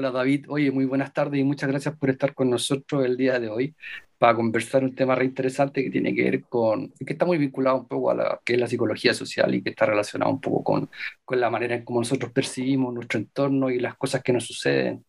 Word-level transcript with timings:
Hola 0.00 0.12
David, 0.12 0.46
oye, 0.48 0.70
muy 0.70 0.86
buenas 0.86 1.12
tardes 1.12 1.38
y 1.38 1.44
muchas 1.44 1.68
gracias 1.68 1.94
por 1.94 2.08
estar 2.08 2.32
con 2.32 2.48
nosotros 2.48 3.04
el 3.04 3.18
día 3.18 3.38
de 3.38 3.50
hoy 3.50 3.74
para 4.16 4.34
conversar 4.34 4.82
un 4.82 4.94
tema 4.94 5.14
re 5.14 5.26
interesante 5.26 5.84
que 5.84 5.90
tiene 5.90 6.14
que 6.14 6.22
ver 6.24 6.42
con, 6.44 6.88
que 6.92 7.12
está 7.12 7.26
muy 7.26 7.36
vinculado 7.36 7.76
un 7.76 7.86
poco 7.86 8.10
a 8.10 8.14
la 8.14 8.40
que 8.42 8.54
es 8.54 8.58
la 8.58 8.66
psicología 8.66 9.12
social 9.12 9.54
y 9.54 9.60
que 9.62 9.68
está 9.68 9.84
relacionado 9.84 10.32
un 10.32 10.40
poco 10.40 10.64
con, 10.64 10.88
con 11.22 11.38
la 11.38 11.50
manera 11.50 11.74
en 11.74 11.84
cómo 11.84 12.00
nosotros 12.00 12.32
percibimos 12.32 12.94
nuestro 12.94 13.18
entorno 13.18 13.68
y 13.68 13.78
las 13.78 13.94
cosas 13.96 14.22
que 14.22 14.32
nos 14.32 14.46
suceden. 14.46 15.04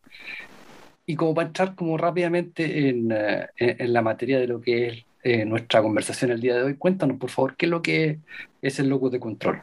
Y 1.06 1.16
como 1.16 1.34
para 1.34 1.46
entrar 1.46 1.74
como 1.74 1.96
rápidamente 1.96 2.90
en, 2.90 3.10
eh, 3.12 3.48
en, 3.56 3.94
la 3.94 4.02
materia 4.02 4.38
de 4.38 4.46
lo 4.46 4.60
que 4.60 4.88
es 4.88 5.04
eh, 5.22 5.46
nuestra 5.46 5.80
conversación 5.80 6.32
el 6.32 6.40
día 6.42 6.54
de 6.54 6.64
hoy, 6.64 6.76
cuéntanos 6.76 7.16
por 7.16 7.30
favor 7.30 7.56
qué 7.56 7.64
es 7.64 7.70
lo 7.70 7.80
que 7.80 8.18
es 8.60 8.78
el 8.78 8.90
locus 8.90 9.10
de 9.10 9.20
control. 9.20 9.62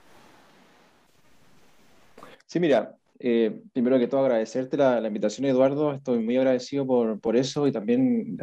Sí, 2.48 2.60
mira, 2.60 2.96
eh, 3.22 3.62
primero 3.74 4.00
que 4.00 4.08
todo 4.08 4.22
agradecerte 4.22 4.78
la, 4.78 5.06
invitación, 5.06 5.46
Eduardo. 5.46 5.94
Estoy 5.94 6.20
muy 6.20 6.38
agradecido 6.38 6.88
por, 6.88 7.20
por 7.20 7.36
eso 7.36 7.68
y 7.68 7.72
también 7.72 8.38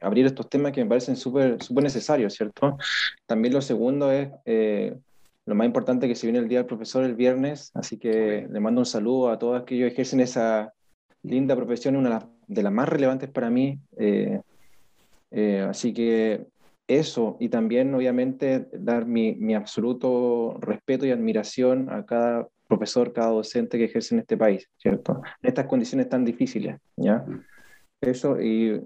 abrir 0.00 0.26
estos 0.26 0.48
temas 0.48 0.70
que 0.72 0.84
me 0.84 0.88
parecen 0.88 1.16
súper 1.16 1.60
súper 1.62 1.84
necesarios, 1.84 2.34
¿cierto? 2.34 2.78
También 3.26 3.54
lo 3.54 3.60
segundo 3.60 4.12
es 4.12 4.28
eh, 4.44 4.96
lo 5.46 5.54
más 5.56 5.66
importante 5.66 6.06
que 6.06 6.14
se 6.14 6.28
viene 6.28 6.38
el 6.38 6.48
Día 6.48 6.58
del 6.58 6.66
Profesor 6.66 7.02
el 7.02 7.16
viernes, 7.16 7.72
así 7.74 7.98
que 7.98 8.46
le 8.48 8.60
mando 8.60 8.82
un 8.82 8.86
saludo 8.86 9.30
a 9.30 9.38
todos 9.38 9.60
aquellos 9.60 9.88
que 9.88 9.94
ejercen 9.94 10.20
esa 10.20 10.72
linda 11.22 11.56
profesión, 11.56 11.96
una 11.96 12.28
de 12.46 12.62
las 12.62 12.72
más 12.72 12.88
relevantes 12.88 13.28
para 13.30 13.50
mí. 13.50 13.80
Eh, 13.96 14.40
así 15.68 15.92
que 15.92 16.46
eso 16.86 17.36
y 17.38 17.48
también 17.48 17.94
obviamente 17.94 18.68
dar 18.72 19.06
mi, 19.06 19.34
mi 19.34 19.54
absoluto 19.54 20.56
respeto 20.60 21.06
y 21.06 21.10
admiración 21.10 21.88
a 21.90 22.04
cada 22.04 22.48
profesor, 22.70 23.12
cada 23.12 23.30
docente 23.30 23.76
que 23.76 23.84
ejerce 23.84 24.14
en 24.14 24.20
este 24.20 24.36
país, 24.38 24.66
¿cierto? 24.78 25.20
En 25.42 25.48
estas 25.48 25.66
condiciones 25.66 26.08
tan 26.08 26.24
difíciles, 26.24 26.76
¿ya? 26.96 27.24
Eso, 28.00 28.40
y 28.40 28.80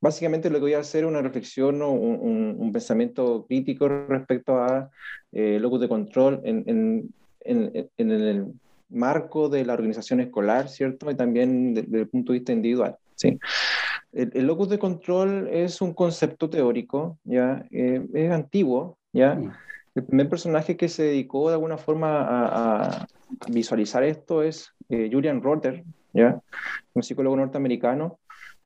básicamente 0.00 0.50
lo 0.50 0.58
que 0.58 0.66
voy 0.66 0.74
a 0.74 0.80
hacer 0.80 1.02
es 1.02 1.10
una 1.10 1.22
reflexión 1.22 1.82
o 1.82 1.90
un, 1.90 2.70
pensamiento 2.72 3.46
crítico 3.48 3.88
respecto 3.88 4.58
a 4.58 4.90
eh, 5.32 5.58
locus 5.58 5.80
de 5.80 5.88
control 5.88 6.40
en, 6.44 6.62
en, 6.66 7.14
en, 7.40 7.90
en, 7.96 8.10
el 8.10 8.46
marco 8.90 9.48
de 9.48 9.64
la 9.64 9.72
organización 9.72 10.20
escolar, 10.20 10.68
¿cierto? 10.68 11.10
Y 11.10 11.16
también 11.16 11.74
desde 11.74 12.00
el 12.00 12.08
punto 12.08 12.32
de 12.32 12.38
vista 12.38 12.52
individual, 12.52 12.96
¿sí? 13.16 13.38
El, 14.12 14.46
locus 14.46 14.68
de 14.68 14.78
control 14.78 15.48
es 15.50 15.80
un 15.80 15.92
concepto 15.92 16.48
teórico, 16.48 17.18
¿ya? 17.24 17.66
Eh, 17.70 18.06
es 18.14 18.30
antiguo, 18.30 18.98
¿ya? 19.12 19.38
El 19.96 20.04
primer 20.04 20.28
personaje 20.28 20.76
que 20.76 20.90
se 20.90 21.04
dedicó 21.04 21.48
de 21.48 21.54
alguna 21.54 21.78
forma 21.78 22.26
a, 22.28 23.06
visualizar 23.48 24.04
esto 24.04 24.42
es 24.42 24.70
eh, 24.90 25.08
Julian 25.10 25.42
Rotter, 25.42 25.84
¿ya? 26.12 26.38
un 26.92 27.02
psicólogo 27.02 27.34
norteamericano, 27.34 28.20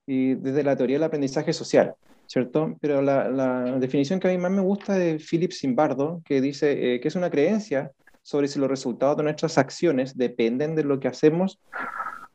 y 0.06 0.34
desde 0.34 0.64
la 0.64 0.76
teoría 0.76 0.96
del 0.96 1.04
aprendizaje 1.04 1.52
social, 1.52 1.94
¿cierto? 2.26 2.76
Pero 2.80 3.00
la, 3.00 3.78
definición 3.78 4.18
que 4.18 4.26
a 4.26 4.32
mí 4.32 4.38
más 4.38 4.50
me 4.50 4.60
gusta 4.60 4.94
de 4.94 5.18
Philip 5.18 5.52
Zimbardo, 5.52 6.20
que 6.24 6.40
dice 6.40 6.94
eh, 6.94 7.00
que 7.00 7.06
es 7.06 7.14
una 7.14 7.30
creencia 7.30 7.92
sobre 8.22 8.48
si 8.48 8.58
los 8.58 8.68
resultados 8.68 9.16
de 9.16 9.22
nuestras 9.22 9.56
acciones 9.56 10.16
dependen 10.16 10.74
de 10.74 10.82
lo 10.82 10.98
que 10.98 11.08
hacemos 11.08 11.60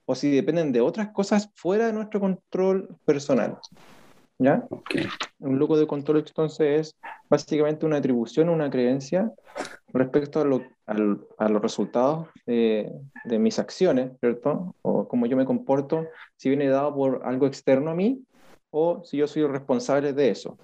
o 0.06 0.16
si 0.16 0.32
dependen 0.32 0.72
de 0.72 0.80
otras 0.80 1.10
cosas 1.10 1.50
fuera 1.54 1.88
de 1.88 1.94
nuestro 1.94 2.22
control 2.22 2.96
personal. 3.04 3.58
¿Ya? 4.38 4.68
Un 5.40 5.60
loco 5.60 5.78
de 5.78 5.88
control 5.88 6.18
entonces 6.20 6.80
es 6.80 6.96
básicamente 7.30 7.86
una 7.86 7.98
atribución, 7.98 8.50
una 8.50 8.70
creencia 8.70 9.32
respecto 9.94 10.42
a, 10.42 10.46
lo, 10.46 10.62
a, 10.86 11.50
los 11.50 11.62
resultados 11.62 12.28
de, 12.46 12.92
de, 13.24 13.40
mis 13.40 13.60
acciones, 13.60 14.12
¿cierto? 14.20 14.76
O 14.82 15.08
cómo 15.08 15.26
yo 15.26 15.38
me 15.38 15.46
comporto, 15.46 16.08
si 16.36 16.50
viene 16.50 16.68
dado 16.68 16.94
por 16.94 17.22
algo 17.24 17.48
externo 17.48 17.92
a 17.92 17.96
mí 17.96 18.22
o 18.72 19.04
si 19.06 19.18
yo 19.18 19.28
soy 19.28 19.48
responsable 19.48 20.12
de 20.12 20.32
eso, 20.32 20.58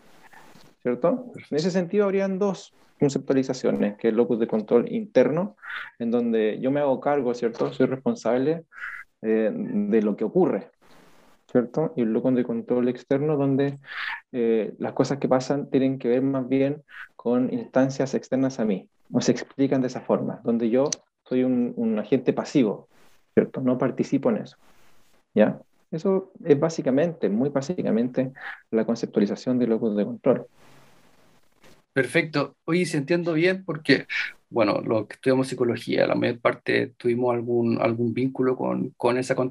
¿cierto? 0.81 1.31
En 1.49 1.57
ese 1.57 1.71
sentido 1.71 2.03
habrían 2.03 2.39
dos 2.39 2.73
conceptualizaciones, 2.99 3.97
que 3.97 4.09
es 4.09 4.11
el 4.11 4.17
locus 4.17 4.37
de 4.37 4.47
control 4.47 4.91
interno, 4.91 5.55
en 5.97 6.11
donde 6.11 6.59
yo 6.59 6.71
me 6.71 6.81
hago 6.81 6.99
cargo, 6.99 7.33
¿cierto? 7.33 7.71
Soy 7.73 7.87
responsable 7.87 8.65
eh, 9.21 9.51
de 9.53 10.01
lo 10.01 10.15
que 10.15 10.23
ocurre, 10.23 10.71
¿cierto? 11.51 11.94
Y 11.95 12.01
el 12.01 12.13
locus 12.13 12.35
de 12.35 12.44
control 12.44 12.88
externo, 12.88 13.35
donde 13.38 13.79
eh, 14.31 14.73
las 14.79 14.94
cosas 14.94 15.19
que 15.19 15.28
pasan 15.28 15.69
tienen 15.69 16.00
que 16.00 16.07
ver 16.07 16.22
más 16.22 16.47
bien 16.47 16.84
con 17.16 17.51
instancias 17.53 18.13
externas 18.13 18.59
a 18.59 18.66
mí, 18.66 18.88
o 19.12 19.22
se 19.22 19.31
explican 19.31 19.81
de 19.81 19.88
esa 19.88 20.01
forma, 20.01 20.40
donde 20.44 20.69
yo 20.69 20.90
soy 21.25 21.44
un, 21.44 22.00
agente 22.00 22.34
pasivo, 22.34 22.88
¿cierto? 23.34 23.61
No 23.61 23.78
participo 23.78 24.29
en 24.29 24.38
eso, 24.38 24.57
¿ya? 25.34 25.59
Eso 25.91 26.31
es 26.45 26.57
básicamente, 26.57 27.29
muy 27.29 27.50
básicamente, 27.50 28.31
la 28.72 28.85
conceptualización 28.85 29.59
del 29.59 29.72
locus 29.72 29.95
de 29.95 30.06
control. 30.06 30.45
Perfecto. 31.94 32.56
Oye, 32.63 32.85
si 32.85 32.95
entiendo 32.95 33.34
bien, 33.34 33.66
porque, 33.66 34.07
bueno, 34.51 34.81
los 34.81 35.07
que 35.07 35.13
estudiamos 35.13 35.47
psicología, 35.47 36.06
la 36.06 36.13
mayor 36.13 36.39
parte 36.41 36.94
tuvimos 36.97 37.34
algún, 37.34 37.81
algún 37.81 38.13
vínculo 38.13 38.57
con, 38.57 38.89
con 38.97 39.17
esa 39.17 39.34
con 39.34 39.50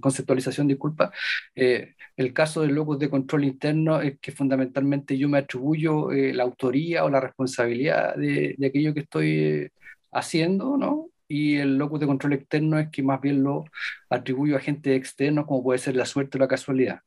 conceptualización, 0.00 0.66
disculpa. 0.66 1.12
Eh, 1.54 1.94
el 2.16 2.32
caso 2.32 2.62
del 2.62 2.74
locus 2.74 2.98
de 2.98 3.10
control 3.10 3.44
interno 3.44 4.00
es 4.00 4.18
que 4.18 4.32
fundamentalmente 4.32 5.18
yo 5.18 5.28
me 5.28 5.38
atribuyo 5.38 6.10
eh, 6.10 6.32
la 6.32 6.44
autoría 6.44 7.04
o 7.04 7.10
la 7.10 7.20
responsabilidad 7.20 8.16
de, 8.16 8.54
de 8.56 8.66
aquello 8.66 8.94
que 8.94 9.00
estoy 9.00 9.30
eh, 9.30 9.70
haciendo, 10.10 10.78
¿no? 10.78 11.10
Y 11.28 11.56
el 11.56 11.76
locus 11.76 12.00
de 12.00 12.06
control 12.06 12.32
externo 12.32 12.78
es 12.78 12.88
que 12.88 13.02
más 13.02 13.20
bien 13.20 13.42
lo 13.42 13.66
atribuyo 14.08 14.54
a 14.54 14.58
agentes 14.58 14.96
externos, 14.96 15.46
como 15.46 15.62
puede 15.62 15.78
ser 15.78 15.96
la 15.96 16.06
suerte 16.06 16.38
o 16.38 16.40
la 16.40 16.48
casualidad. 16.48 17.00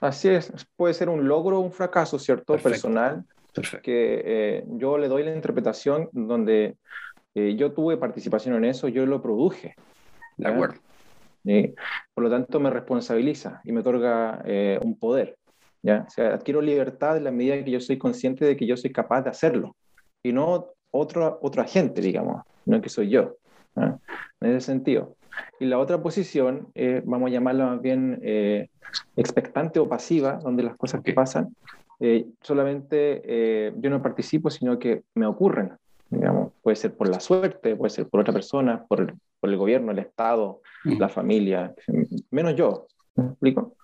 Así 0.00 0.28
es, 0.28 0.52
puede 0.76 0.94
ser 0.94 1.08
un 1.08 1.26
logro 1.26 1.58
o 1.58 1.62
un 1.62 1.72
fracaso, 1.72 2.16
¿cierto? 2.16 2.56
Personal 2.58 3.26
que 3.82 4.22
eh, 4.24 4.64
yo 4.68 4.98
le 4.98 5.08
doy 5.08 5.24
la 5.24 5.34
interpretación 5.34 6.08
donde 6.12 6.76
eh, 7.34 7.56
yo 7.56 7.72
tuve 7.72 7.96
participación 7.96 8.54
en 8.56 8.64
eso, 8.64 8.88
yo 8.88 9.06
lo 9.06 9.22
produje. 9.22 9.74
De 10.36 10.48
acuerdo. 10.48 10.76
por 12.14 12.24
lo 12.24 12.30
tanto, 12.30 12.60
me 12.60 12.70
responsabiliza 12.70 13.60
y 13.64 13.72
me 13.72 13.80
otorga 13.80 14.42
eh, 14.44 14.78
un 14.82 14.98
poder. 14.98 15.36
¿ya? 15.82 16.04
O 16.06 16.10
sea, 16.10 16.34
adquiero 16.34 16.60
libertad 16.60 17.16
en 17.16 17.24
la 17.24 17.30
medida 17.30 17.62
que 17.64 17.70
yo 17.70 17.80
soy 17.80 17.98
consciente 17.98 18.44
de 18.44 18.56
que 18.56 18.66
yo 18.66 18.76
soy 18.76 18.92
capaz 18.92 19.22
de 19.22 19.30
hacerlo 19.30 19.76
y 20.22 20.32
no 20.32 20.68
otro, 20.90 21.38
otro 21.42 21.62
agente, 21.62 22.00
digamos, 22.00 22.42
no 22.66 22.80
que 22.80 22.88
soy 22.88 23.08
yo. 23.08 23.36
En 23.76 24.00
ese 24.40 24.60
sentido. 24.60 25.16
Y 25.60 25.66
la 25.66 25.78
otra 25.78 26.02
posición, 26.02 26.72
vamos 27.04 27.28
a 27.28 27.32
llamarla 27.32 27.66
más 27.66 27.80
bien 27.80 28.20
expectante 29.14 29.78
o 29.78 29.88
pasiva, 29.88 30.40
donde 30.42 30.64
las 30.64 30.76
cosas 30.76 31.00
que 31.02 31.12
pasan 31.12 31.54
eh, 32.00 32.26
solamente 32.42 33.22
eh, 33.24 33.72
yo 33.76 33.90
no 33.90 34.02
participo, 34.02 34.50
sino 34.50 34.78
que 34.78 35.02
me 35.14 35.26
ocurren. 35.26 35.72
Digamos, 36.10 36.52
puede 36.62 36.76
ser 36.76 36.94
por 36.94 37.08
la 37.08 37.20
suerte, 37.20 37.76
puede 37.76 37.90
ser 37.90 38.08
por 38.08 38.20
otra 38.20 38.32
persona, 38.32 38.84
por 38.84 39.00
el, 39.00 39.14
por 39.40 39.50
el 39.50 39.56
gobierno, 39.56 39.92
el 39.92 39.98
Estado, 39.98 40.62
la 40.84 41.08
familia, 41.08 41.74
menos 42.30 42.54
yo. 42.54 42.86
¿Me 43.14 43.24
explico? 43.24 43.76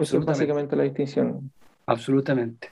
Eso 0.00 0.18
es 0.18 0.24
básicamente 0.24 0.74
la 0.74 0.82
distinción. 0.82 1.52
Absolutamente. 1.86 2.70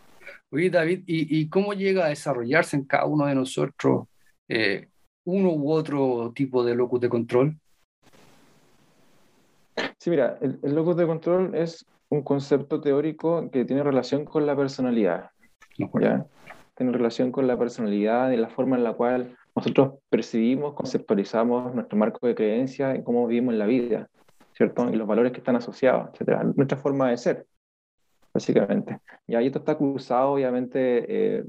Oye, 0.50 0.68
David, 0.68 1.04
¿y, 1.06 1.40
¿y, 1.40 1.48
cómo 1.48 1.74
llega 1.74 2.06
a 2.06 2.08
desarrollarse 2.08 2.76
en 2.76 2.84
cada 2.84 3.06
uno 3.06 3.26
de 3.26 3.34
nosotros 3.34 4.06
eh, 4.48 4.88
uno 5.24 5.50
u 5.50 5.70
otro 5.70 6.32
tipo 6.34 6.64
de 6.64 6.74
locus 6.74 7.00
de 7.00 7.08
control? 7.08 7.56
Sí, 9.98 10.10
mira, 10.10 10.38
el, 10.40 10.58
el 10.62 10.74
locus 10.74 10.96
de 10.96 11.06
control 11.06 11.54
es 11.54 11.86
un 12.12 12.20
concepto 12.20 12.78
teórico 12.82 13.50
que 13.50 13.64
tiene 13.64 13.82
relación 13.82 14.26
con 14.26 14.44
la 14.44 14.54
personalidad. 14.54 15.30
¿ya? 15.78 16.26
Tiene 16.74 16.92
relación 16.92 17.32
con 17.32 17.46
la 17.46 17.58
personalidad 17.58 18.30
y 18.32 18.36
la 18.36 18.50
forma 18.50 18.76
en 18.76 18.84
la 18.84 18.92
cual 18.92 19.34
nosotros 19.56 19.94
percibimos, 20.10 20.74
conceptualizamos 20.74 21.74
nuestro 21.74 21.96
marco 21.96 22.26
de 22.26 22.34
creencia 22.34 22.94
y 22.94 23.02
cómo 23.02 23.26
vivimos 23.26 23.54
la 23.54 23.64
vida, 23.64 24.10
¿cierto? 24.54 24.90
Y 24.92 24.96
los 24.96 25.08
valores 25.08 25.32
que 25.32 25.38
están 25.38 25.56
asociados, 25.56 26.10
etcétera. 26.12 26.44
Nuestra 26.54 26.76
forma 26.76 27.08
de 27.08 27.16
ser, 27.16 27.46
básicamente. 28.34 28.98
Y 29.26 29.34
ahí 29.34 29.46
esto 29.46 29.60
está 29.60 29.78
cruzado, 29.78 30.32
obviamente, 30.32 31.06
eh, 31.08 31.44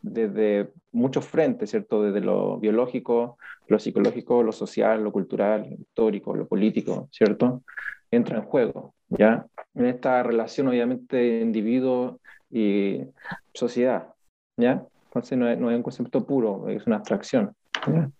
desde 0.00 0.70
muchos 0.92 1.26
frentes, 1.26 1.68
¿cierto? 1.68 2.02
Desde 2.02 2.22
lo 2.22 2.58
biológico, 2.58 3.36
lo 3.68 3.78
psicológico, 3.78 4.42
lo 4.42 4.52
social, 4.52 5.04
lo 5.04 5.12
cultural, 5.12 5.68
lo 5.68 5.76
histórico, 5.76 6.34
lo 6.34 6.48
político, 6.48 7.10
¿cierto? 7.12 7.62
Entra 8.10 8.38
en 8.38 8.44
juego, 8.44 8.94
¿ya? 9.18 9.46
En 9.74 9.86
esta 9.86 10.22
relación, 10.22 10.68
obviamente, 10.68 11.40
individuo 11.40 12.20
y 12.50 13.00
sociedad, 13.52 14.08
¿ya? 14.56 14.84
Entonces 15.06 15.38
no 15.38 15.48
es, 15.48 15.58
no 15.58 15.70
es 15.70 15.76
un 15.76 15.82
concepto 15.82 16.24
puro, 16.24 16.68
es 16.68 16.86
una 16.86 16.96
abstracción. 16.96 17.54
¿ya? 17.86 18.10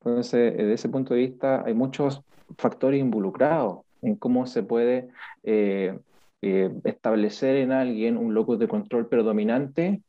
Entonces, 0.00 0.56
desde 0.56 0.72
ese 0.72 0.88
punto 0.88 1.14
de 1.14 1.20
vista, 1.20 1.62
hay 1.64 1.74
muchos 1.74 2.22
factores 2.56 3.00
involucrados 3.00 3.80
en 4.02 4.16
cómo 4.16 4.46
se 4.46 4.62
puede 4.62 5.08
eh, 5.42 5.98
eh, 6.42 6.70
establecer 6.84 7.56
en 7.56 7.72
alguien 7.72 8.16
un 8.16 8.32
locus 8.32 8.58
de 8.58 8.68
control 8.68 9.08
predominante 9.08 10.00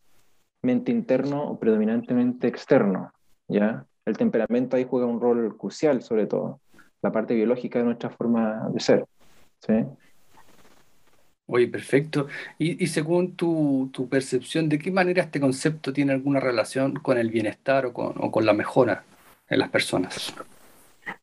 mente 0.62 0.92
interno 0.92 1.44
o 1.44 1.60
predominantemente 1.60 2.48
externo, 2.48 3.12
¿ya? 3.48 3.86
El 4.06 4.18
temperamento 4.18 4.76
ahí 4.76 4.86
juega 4.90 5.06
un 5.06 5.22
rol 5.22 5.58
crucial, 5.58 6.02
sobre 6.02 6.26
todo. 6.26 6.60
la 7.02 7.12
parte 7.14 7.34
biológica 7.34 7.80
de 7.80 7.86
nuestra 7.86 8.10
forma 8.10 8.68
de 8.74 8.80
ser. 8.82 9.06
¿sí? 9.62 9.74
Oye, 11.52 11.68
perfecto. 11.68 12.28
Y, 12.60 12.86
según 12.86 13.36
tu, 13.36 13.90
tu, 13.92 14.08
percepción, 14.08 14.70
¿de 14.70 14.78
qué 14.78 14.92
manera 14.92 15.24
este 15.24 15.40
concepto 15.40 15.92
tiene 15.92 16.14
alguna 16.14 16.40
relación 16.40 16.94
con 16.94 17.18
el 17.18 17.32
bienestar 17.32 17.88
o 17.88 17.94
con, 17.94 18.14
con 18.14 18.46
la 18.46 18.54
mejora 18.54 19.04
en 19.50 19.58
las 19.58 19.70
personas? 19.70 20.32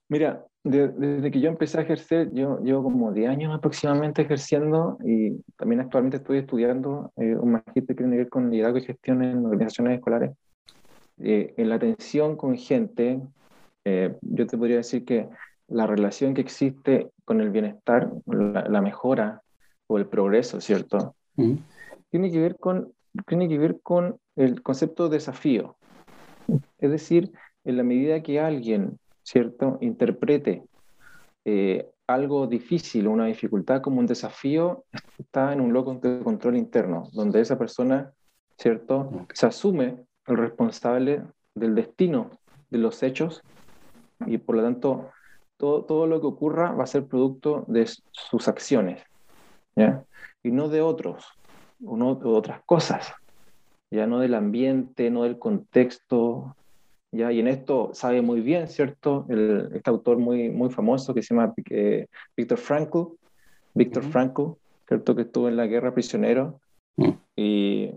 Mira, 0.08 0.44
desde 0.64 1.31
que 1.31 1.40
yo 1.40 1.49
empecé 1.49 1.78
a 1.78 1.82
ejercer, 1.82 2.32
yo 2.32 2.58
llevo 2.58 2.82
como 2.82 3.12
10 3.12 3.31
años 3.31 3.55
aproximadamente 3.55 4.23
ejerciendo 4.23 4.99
y 5.05 5.40
también 5.56 5.81
actualmente 5.81 6.17
estoy 6.17 6.38
estudiando 6.38 7.12
eh, 7.17 7.37
un 7.37 7.52
magíster 7.52 7.94
que 7.94 8.02
tiene 8.02 8.12
que 8.12 8.22
ver 8.25 8.29
con 8.29 8.50
liderazgo 8.50 8.79
y 8.79 8.84
gestión 8.84 9.22
en 9.22 9.46
organizaciones 9.46 9.99
escolares. 9.99 10.32
Eh, 11.19 11.55
en 11.56 11.69
la 11.69 11.76
atención 11.76 12.37
con 12.37 12.56
gente, 12.56 13.20
eh, 13.84 14.17
yo 14.22 14.46
te 14.49 14.58
podría 14.58 14.79
decir 14.79 15.05
que 15.05 15.29
la 15.69 15.87
relación 15.87 16.34
que 16.34 16.40
existe 16.40 17.11
con 17.25 17.40
el 17.40 17.50
bienestar, 17.50 18.11
la, 18.26 18.67
la 18.69 18.81
mejora 18.82 19.43
o 19.86 19.98
el 19.98 20.06
progreso, 20.06 20.60
¿cierto? 20.60 21.14
Tiene, 22.10 22.30
que 22.30 22.40
ver 22.40 22.56
con, 22.56 22.92
tiene 23.26 23.48
que 23.48 23.58
ver 23.58 23.80
con 23.82 24.18
el 24.36 24.62
concepto 24.62 25.08
de 25.08 25.16
desafío. 25.16 25.76
Es 26.78 26.90
decir, 26.90 27.32
en 27.64 27.76
la 27.76 27.82
medida 27.82 28.22
que 28.22 28.40
alguien, 28.40 28.98
¿cierto?, 29.22 29.78
interprete 29.80 30.64
eh, 31.44 31.88
algo 32.06 32.46
difícil 32.46 33.06
o 33.06 33.10
una 33.10 33.26
dificultad 33.26 33.80
como 33.80 33.98
un 33.98 34.06
desafío, 34.06 34.84
está 35.18 35.52
en 35.52 35.60
un 35.60 35.72
loco 35.72 35.94
de 35.94 36.20
control 36.20 36.56
interno, 36.56 37.08
donde 37.12 37.40
esa 37.40 37.58
persona, 37.58 38.12
¿cierto?, 38.56 39.26
se 39.32 39.46
asume 39.46 40.04
el 40.26 40.36
responsable 40.36 41.22
del 41.54 41.74
destino 41.74 42.30
de 42.70 42.78
los 42.78 43.02
hechos 43.02 43.42
y 44.26 44.38
por 44.38 44.56
lo 44.56 44.62
tanto 44.62 45.10
todo, 45.56 45.84
todo 45.84 46.06
lo 46.06 46.20
que 46.20 46.26
ocurra 46.26 46.72
va 46.72 46.84
a 46.84 46.88
ser 46.88 47.06
producto 47.06 47.64
de 47.68 47.86
sus 48.12 48.48
acciones. 48.48 49.02
Y 50.43 50.50
no 50.50 50.69
de 50.69 50.81
otros, 50.81 51.26
o 51.84 51.96
no 51.96 52.14
de 52.14 52.28
otras 52.28 52.61
cosas, 52.64 53.12
ya 53.90 54.06
no 54.06 54.19
del 54.20 54.34
ambiente, 54.34 55.11
no 55.11 55.25
del 55.25 55.38
contexto, 55.38 56.56
¿ya? 57.12 57.32
Y 57.32 57.40
en 57.40 57.49
esto 57.49 57.90
sabe 57.93 58.23
muy 58.23 58.40
bien, 58.40 58.69
¿cierto? 58.69 59.26
El, 59.28 59.70
este 59.75 59.90
autor 59.90 60.19
muy, 60.19 60.50
muy 60.50 60.70
famoso 60.70 61.14
que 61.14 61.23
se 61.23 61.34
llama 61.34 61.55
eh, 61.70 62.06
Víctor 62.37 62.58
Frankl, 62.58 63.14
Víctor 63.75 64.05
Frankl, 64.05 64.52
¿cierto? 64.88 65.14
Que 65.14 65.23
estuvo 65.23 65.49
en 65.49 65.56
la 65.56 65.67
guerra 65.67 65.93
prisionero. 65.94 66.61
Mm. 66.96 67.11
Y, 67.37 67.90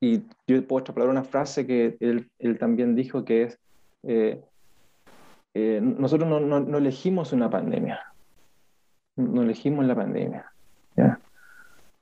y, 0.00 0.22
yo 0.46 0.66
puedo 0.66 0.80
extrapolar 0.80 1.08
una 1.08 1.24
frase 1.24 1.66
que 1.66 1.96
él, 2.00 2.28
él 2.38 2.58
también 2.58 2.94
dijo 2.94 3.24
que 3.24 3.42
es, 3.44 3.58
eh, 4.02 4.40
eh, 5.54 5.80
nosotros 5.82 6.28
no, 6.28 6.40
no, 6.40 6.60
no 6.60 6.78
elegimos 6.78 7.32
una 7.32 7.48
pandemia, 7.48 8.00
no 9.16 9.42
elegimos 9.42 9.84
la 9.86 9.94
pandemia. 9.94 10.52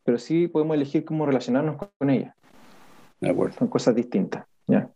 Pero 0.05 0.19
sí 0.19 0.49
podemos 0.49 0.77
elegir 0.77 1.05
cómo 1.05 1.27
relacionarnos 1.27 1.77
con 1.99 2.11
ella. 2.11 2.35
De 3.21 3.31
acuerdo. 3.31 3.57
Son 3.59 3.69
cosas 3.69 3.95
distintas. 3.95 4.45
¿ya? 4.67 4.91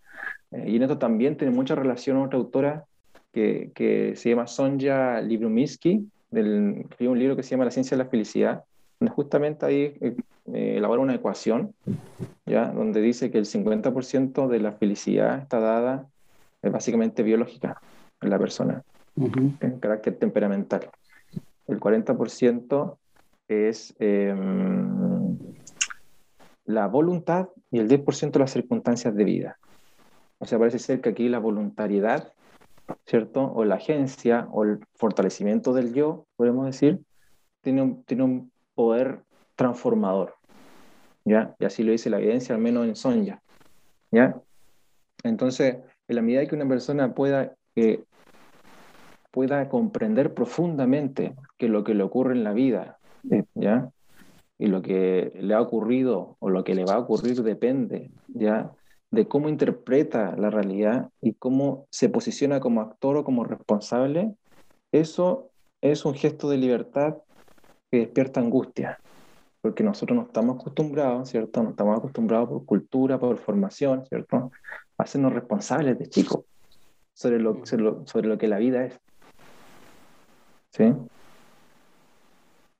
Eh, 0.50 0.64
y 0.68 0.76
en 0.76 0.82
esto 0.82 0.98
también 0.98 1.36
tiene 1.36 1.54
mucha 1.54 1.74
relación 1.74 2.18
otra 2.18 2.38
autora 2.38 2.84
que, 3.32 3.70
que 3.74 4.14
se 4.16 4.30
llama 4.30 4.46
Sonja 4.46 5.20
Libruminsky, 5.20 6.06
del, 6.30 6.84
escribió 6.90 7.12
un 7.12 7.18
libro 7.18 7.36
que 7.36 7.42
se 7.42 7.50
llama 7.50 7.64
La 7.64 7.70
ciencia 7.70 7.96
de 7.96 8.04
la 8.04 8.10
felicidad, 8.10 8.64
donde 9.00 9.14
justamente 9.14 9.66
ahí 9.66 9.96
eh, 10.00 10.16
eh, 10.52 10.74
elabora 10.76 11.02
una 11.02 11.14
ecuación, 11.14 11.74
¿ya? 12.46 12.68
donde 12.72 13.00
dice 13.00 13.30
que 13.30 13.38
el 13.38 13.46
50% 13.46 14.48
de 14.48 14.60
la 14.60 14.72
felicidad 14.72 15.38
está 15.38 15.60
dada 15.60 16.06
es 16.62 16.72
básicamente 16.72 17.22
biológica 17.22 17.80
en 18.20 18.30
la 18.30 18.38
persona, 18.38 18.82
en 19.16 19.78
carácter 19.78 20.16
temperamental. 20.16 20.90
El 21.66 21.78
40% 21.78 22.96
es 23.48 23.94
em, 23.98 25.38
la 26.66 26.86
voluntad 26.86 27.48
y 27.70 27.78
el 27.78 27.88
10% 27.88 28.38
de 28.38 28.38
las 28.38 28.52
circunstancias 28.52 29.14
de 29.14 29.24
vida. 29.24 29.58
O 30.38 30.46
sea, 30.46 30.58
parece 30.58 30.78
ser 30.78 31.00
que 31.00 31.08
aquí 31.08 31.28
la 31.28 31.38
voluntariedad, 31.38 32.32
¿cierto? 33.06 33.52
O 33.52 33.64
la 33.64 33.76
agencia 33.76 34.46
o 34.52 34.64
el 34.64 34.78
fortalecimiento 34.94 35.72
del 35.72 35.94
yo, 35.94 36.26
podemos 36.36 36.66
decir, 36.66 37.00
tiene 37.62 37.82
un, 37.82 38.04
tiene 38.04 38.22
un 38.22 38.52
poder 38.74 39.22
transformador. 39.56 40.34
¿Ya? 41.24 41.54
Y 41.58 41.64
así 41.64 41.82
lo 41.82 41.92
dice 41.92 42.10
la 42.10 42.18
evidencia, 42.18 42.54
al 42.54 42.60
menos 42.60 42.86
en 42.86 42.96
Sonja. 42.96 43.42
¿Ya? 44.10 44.36
Entonces, 45.24 45.78
en 46.06 46.16
la 46.16 46.22
medida 46.22 46.46
que 46.46 46.54
una 46.54 46.68
persona 46.68 47.14
pueda, 47.14 47.54
pueda 49.30 49.68
comprender 49.68 50.32
profundamente 50.32 51.34
que 51.58 51.68
lo 51.68 51.82
que 51.84 51.94
le 51.94 52.02
ocurre 52.02 52.34
en 52.34 52.44
la 52.44 52.52
vida 52.52 52.97
¿ya? 53.54 53.90
Y 54.58 54.66
lo 54.66 54.82
que 54.82 55.32
le 55.40 55.54
ha 55.54 55.60
ocurrido 55.60 56.36
o 56.40 56.50
lo 56.50 56.64
que 56.64 56.74
le 56.74 56.84
va 56.84 56.94
a 56.94 56.98
ocurrir 56.98 57.42
depende, 57.42 58.10
¿ya? 58.28 58.72
De 59.10 59.26
cómo 59.26 59.48
interpreta 59.48 60.36
la 60.36 60.50
realidad 60.50 61.10
y 61.20 61.34
cómo 61.34 61.86
se 61.90 62.08
posiciona 62.08 62.60
como 62.60 62.80
actor 62.80 63.16
o 63.16 63.24
como 63.24 63.44
responsable, 63.44 64.34
eso 64.92 65.50
es 65.80 66.04
un 66.04 66.14
gesto 66.14 66.48
de 66.48 66.56
libertad 66.58 67.16
que 67.90 67.98
despierta 67.98 68.40
angustia, 68.40 68.98
porque 69.60 69.82
nosotros 69.82 70.16
no 70.16 70.24
estamos 70.24 70.56
acostumbrados, 70.56 71.30
¿cierto? 71.30 71.62
No 71.62 71.70
estamos 71.70 71.98
acostumbrados 71.98 72.48
por 72.48 72.64
cultura, 72.64 73.18
por 73.18 73.38
formación, 73.38 74.04
¿cierto? 74.06 74.50
A 74.98 75.02
hacernos 75.02 75.32
responsables 75.32 75.98
de 75.98 76.08
chicos 76.08 76.44
sobre 77.14 77.38
lo, 77.38 77.64
sobre 77.64 77.82
lo, 77.82 78.06
sobre 78.06 78.28
lo 78.28 78.38
que 78.38 78.48
la 78.48 78.58
vida 78.58 78.84
es. 78.84 79.00
¿Sí? 80.70 80.92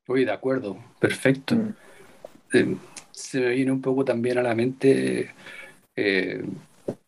Uy, 0.08 0.24
de 0.24 0.32
acuerdo, 0.32 0.78
perfecto. 0.98 1.54
Mm. 1.54 1.74
Eh, 2.54 2.76
se 3.10 3.40
me 3.40 3.50
viene 3.50 3.70
un 3.70 3.82
poco 3.82 4.04
también 4.04 4.38
a 4.38 4.42
la 4.42 4.54
mente 4.54 5.30
eh, 5.94 6.42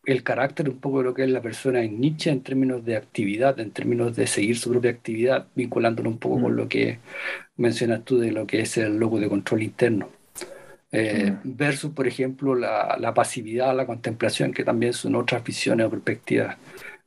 el 0.05 0.23
carácter 0.23 0.69
un 0.69 0.79
poco 0.79 0.99
de 0.99 1.05
lo 1.05 1.13
que 1.15 1.23
es 1.23 1.29
la 1.31 1.41
persona 1.41 1.81
en 1.81 1.99
Nietzsche 1.99 2.29
en 2.29 2.41
términos 2.43 2.85
de 2.85 2.95
actividad, 2.95 3.59
en 3.59 3.71
términos 3.71 4.15
de 4.15 4.27
seguir 4.27 4.55
su 4.57 4.69
propia 4.69 4.91
actividad, 4.91 5.47
vinculándolo 5.55 6.09
un 6.09 6.19
poco 6.19 6.41
con 6.41 6.53
mm. 6.53 6.55
lo 6.55 6.69
que 6.69 6.99
mencionas 7.57 8.05
tú 8.05 8.19
de 8.19 8.31
lo 8.31 8.45
que 8.45 8.61
es 8.61 8.77
el 8.77 8.97
logo 8.97 9.19
de 9.19 9.29
control 9.29 9.63
interno. 9.63 10.09
Eh, 10.91 11.31
mm. 11.31 11.55
Versus, 11.57 11.91
por 11.93 12.07
ejemplo, 12.07 12.53
la, 12.53 12.97
la, 12.99 13.15
pasividad, 13.15 13.75
la 13.75 13.87
contemplación, 13.87 14.53
que 14.53 14.63
también 14.63 14.93
son 14.93 15.15
otras 15.15 15.43
visiones 15.43 15.87
o 15.87 15.89
perspectivas 15.89 16.55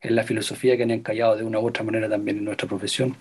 en 0.00 0.17
la 0.17 0.25
filosofía 0.25 0.76
que 0.76 0.82
han 0.82 0.91
encallado 0.91 1.36
de 1.36 1.44
una 1.44 1.60
u 1.60 1.69
otra 1.69 1.84
manera 1.84 2.08
también 2.08 2.39
en 2.39 2.44
nuestra 2.44 2.69
profesión. 2.69 3.15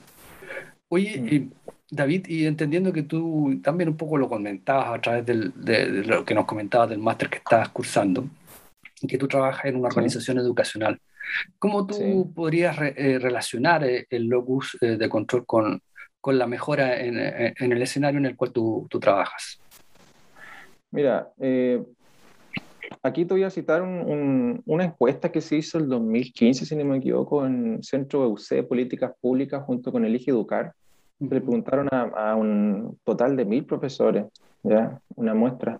Oye, 0.89 1.49
David, 1.89 2.25
y 2.27 2.45
entendiendo 2.45 2.91
que 2.91 3.03
tú 3.03 3.59
también 3.63 3.89
un 3.89 3.97
poco 3.97 4.17
lo 4.17 4.27
comentabas 4.29 4.87
a 4.87 5.01
través 5.01 5.25
de, 5.25 6.03
lo 6.05 6.25
que 6.25 6.33
nos 6.33 6.45
comentabas 6.45 6.89
del 6.89 6.99
máster 6.99 7.29
que 7.29 7.37
estás 7.37 7.69
cursando, 7.69 8.25
que 9.07 9.17
tú 9.17 9.27
trabajas 9.27 9.65
en 9.65 9.75
una 9.75 9.89
organización 9.89 10.39
educacional, 10.39 10.99
¿cómo 11.59 11.85
tú 11.85 12.31
podrías 12.33 12.77
eh, 12.79 13.19
relacionar 13.19 13.83
eh, 13.83 14.07
el 14.09 14.27
locus 14.27 14.77
eh, 14.81 14.97
de 14.97 15.09
control 15.09 15.45
con, 15.45 15.81
con 16.19 16.37
la 16.37 16.47
mejora 16.47 16.99
en, 16.99 17.17
en, 17.17 17.71
el 17.71 17.81
escenario 17.81 18.19
en 18.19 18.25
el 18.25 18.35
cual 18.35 18.51
tú, 18.51 18.87
tú 18.89 18.99
trabajas? 18.99 19.59
Mira, 20.91 21.31
aquí 23.01 23.25
te 23.25 23.33
voy 23.33 23.43
a 23.43 23.49
citar 23.49 23.81
una 23.81 24.83
encuesta 24.83 25.31
que 25.31 25.41
se 25.41 25.57
hizo 25.57 25.79
el 25.79 25.89
2015, 25.89 26.65
si 26.65 26.75
no 26.75 26.85
me 26.85 26.97
equivoco, 26.97 27.45
en 27.45 27.81
Centro 27.83 28.23
EUC 28.23 28.67
Políticas 28.67 29.11
Públicas 29.19 29.63
junto 29.63 29.91
con 29.91 30.05
el 30.05 30.15
IGE 30.15 30.31
Educar 30.31 30.73
le 31.29 31.41
preguntaron 31.41 31.87
a, 31.91 32.35
un 32.35 32.97
total 33.03 33.35
de 33.35 33.45
mil 33.45 33.65
profesores, 33.65 34.25
¿ya? 34.63 34.99
una 35.15 35.33
muestra, 35.33 35.79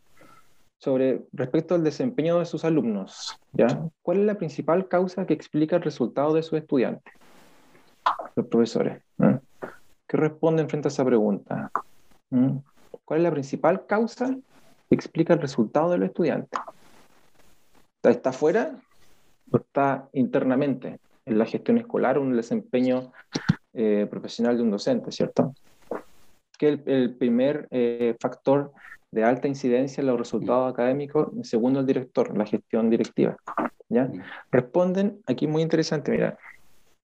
sobre 0.80 1.24
respecto 1.32 1.76
al 1.76 1.84
desempeño 1.84 2.40
de 2.40 2.46
sus 2.46 2.66
alumnos. 2.66 3.40
¿ya? 3.54 3.68
¿Cuál 4.02 4.20
es 4.20 4.26
la 4.26 4.36
principal 4.36 4.88
causa 4.88 5.26
que 5.26 5.34
explica 5.34 5.78
el 5.78 5.82
resultado 5.82 6.34
de 6.34 6.44
sus 6.44 6.60
estudiantes? 6.60 7.14
Los 8.36 8.48
profesores. 8.48 9.02
¿Qué 10.08 10.18
responden 10.18 10.70
frente 10.70 10.88
a 10.88 10.92
esa 10.92 11.06
pregunta? 11.06 11.72
¿Mm? 12.30 12.58
¿Cuál 13.06 13.20
es 13.20 13.24
la 13.24 13.32
principal 13.32 13.86
causa 13.86 14.36
que 14.90 14.96
explica 14.96 15.34
el 15.34 15.42
resultado 15.42 15.92
de 15.92 15.98
los 16.00 16.10
estudiantes? 16.10 16.60
¿Está 18.04 18.32
afuera 18.32 18.76
o 19.52 19.58
está 19.58 20.10
internamente 20.14 21.00
en 21.26 21.38
la 21.38 21.46
gestión 21.46 21.78
escolar 21.78 22.18
el 22.18 22.36
desempeño 22.36 23.12
eh, 23.74 24.08
profesional 24.10 24.58
de 24.58 24.64
un 24.64 24.72
docente, 24.72 25.12
¿cierto? 25.12 25.54
Que 26.58 26.70
el, 26.70 26.84
el 26.86 27.16
primer 27.16 27.68
eh, 27.72 28.16
factor 28.20 28.72
de 29.12 29.24
alta 29.24 29.48
incidencia 29.48 30.02
en 30.02 30.08
los 30.08 30.18
resultados 30.18 30.72
académicos, 30.72 31.30
segundo 31.44 31.80
el 31.80 31.86
director, 31.86 32.36
la 32.36 32.46
gestión 32.46 32.90
directiva. 32.90 33.38
¿ya? 33.90 34.12
Responden, 34.52 35.22
aquí 35.28 35.48
muy 35.48 35.62
interesante, 35.62 36.12
mira, 36.12 36.38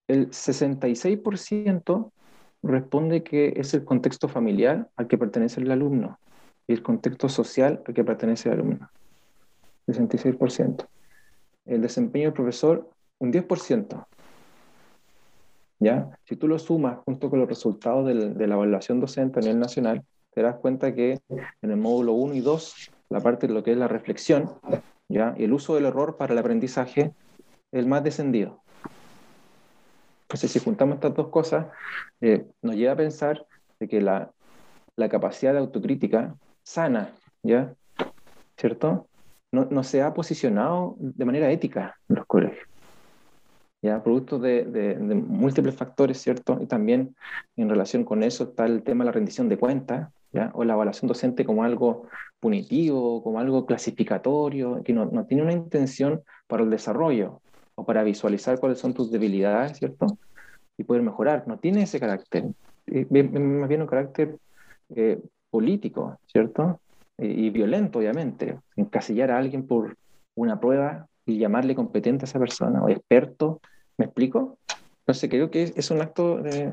el 0.07 0.31
66% 0.31 2.11
responde 2.63 3.23
que 3.23 3.53
es 3.55 3.73
el 3.73 3.85
contexto 3.85 4.27
familiar 4.27 4.89
al 4.95 5.07
que 5.07 5.17
pertenece 5.17 5.61
el 5.61 5.71
alumno 5.71 6.19
y 6.67 6.73
el 6.73 6.81
contexto 6.81 7.29
social 7.29 7.81
al 7.85 7.93
que 7.93 8.03
pertenece 8.03 8.49
el 8.49 8.55
alumno. 8.55 8.89
66%. 9.87 10.87
El 11.65 11.81
desempeño 11.81 12.25
del 12.25 12.33
profesor, 12.33 12.89
un 13.19 13.31
10%. 13.31 14.05
¿Ya? 15.79 16.09
Si 16.25 16.35
tú 16.35 16.47
lo 16.47 16.59
sumas 16.59 16.99
junto 17.05 17.29
con 17.29 17.39
los 17.39 17.47
resultados 17.47 18.07
de 18.07 18.47
la 18.47 18.55
evaluación 18.55 18.99
docente 18.99 19.39
a 19.39 19.41
nivel 19.41 19.59
nacional, 19.59 20.03
te 20.33 20.41
das 20.41 20.55
cuenta 20.57 20.93
que 20.93 21.19
en 21.61 21.71
el 21.71 21.77
módulo 21.77 22.13
1 22.13 22.35
y 22.35 22.41
2, 22.41 22.91
la 23.09 23.19
parte 23.19 23.47
de 23.47 23.53
lo 23.53 23.63
que 23.63 23.71
es 23.71 23.77
la 23.77 23.87
reflexión, 23.87 24.51
¿ya? 25.07 25.33
Y 25.37 25.43
el 25.43 25.53
uso 25.53 25.75
del 25.75 25.85
error 25.85 26.17
para 26.17 26.33
el 26.33 26.39
aprendizaje, 26.39 27.11
el 27.71 27.87
más 27.87 28.03
descendido. 28.03 28.61
Entonces, 30.23 30.51
si 30.51 30.59
juntamos 30.59 30.95
estas 30.95 31.15
dos 31.15 31.29
cosas, 31.29 31.67
eh, 32.21 32.45
nos 32.61 32.75
lleva 32.75 32.93
a 32.93 32.97
pensar 32.97 33.45
de 33.79 33.87
que 33.87 33.99
la, 33.99 34.31
la 34.95 35.09
capacidad 35.09 35.53
de 35.53 35.59
autocrítica 35.59 36.35
sana, 36.63 37.09
¿ya? 37.41 37.73
¿Cierto? 38.57 39.07
No, 39.51 39.67
no, 39.71 39.83
se 39.83 40.03
ha 40.03 40.13
posicionado 40.13 40.95
de 40.99 41.25
manera 41.25 41.51
ética 41.51 41.97
en 42.07 42.17
los 42.17 42.27
colegios. 42.27 42.68
¿Ya? 43.81 44.03
Producto 44.03 44.39
de, 44.39 44.65
de, 44.65 44.95
de, 44.95 45.15
múltiples 45.15 45.75
factores, 45.75 46.21
¿cierto? 46.21 46.59
Y 46.61 46.65
también 46.65 47.15
en 47.55 47.69
relación 47.69 48.03
con 48.03 48.23
eso 48.23 48.45
está 48.45 48.65
el 48.65 48.83
tema 48.83 49.03
de 49.03 49.07
la 49.07 49.11
rendición 49.13 49.49
de 49.49 49.57
cuentas, 49.57 50.11
¿ya? 50.31 50.51
O 50.53 50.63
la 50.63 50.73
evaluación 50.73 51.07
docente 51.07 51.45
como 51.45 51.63
algo 51.63 52.07
punitivo, 52.39 53.23
como 53.23 53.39
algo 53.39 53.65
clasificatorio, 53.65 54.81
que 54.83 54.93
no, 54.93 55.05
no 55.05 55.25
tiene 55.25 55.43
una 55.43 55.53
intención 55.53 56.21
para 56.47 56.63
el 56.63 56.69
desarrollo 56.69 57.41
o 57.75 57.85
para 57.85 58.03
visualizar 58.03 58.59
cuáles 58.59 58.79
son 58.79 58.93
tus 58.93 59.11
debilidades, 59.11 59.77
¿cierto? 59.77 60.17
Y 60.77 60.83
poder 60.83 61.03
mejorar. 61.03 61.47
No 61.47 61.57
tiene 61.59 61.83
ese 61.83 61.99
carácter. 61.99 62.45
Más 62.85 63.69
bien 63.69 63.81
un 63.81 63.87
carácter 63.87 64.37
eh, 64.95 65.19
político, 65.49 66.17
¿cierto? 66.27 66.79
y 67.21 67.49
violento, 67.49 67.99
obviamente. 67.99 68.57
Encasillar 68.75 69.31
a 69.31 69.37
alguien 69.37 69.67
por 69.67 69.97
una 70.35 70.59
prueba 70.59 71.07
y 71.29 71.37
llamarle 71.37 71.75
competente 71.75 72.25
a 72.25 72.27
esa 72.27 72.39
persona 72.39 72.81
o 72.83 72.89
experto, 72.89 73.61
¿me 73.97 74.05
explico? 74.05 74.57
Entonces 75.01 75.29
creo 75.29 75.49
que 75.49 75.73
es, 75.75 75.91
un 75.91 76.01
acto 76.01 76.37
de, 76.37 76.71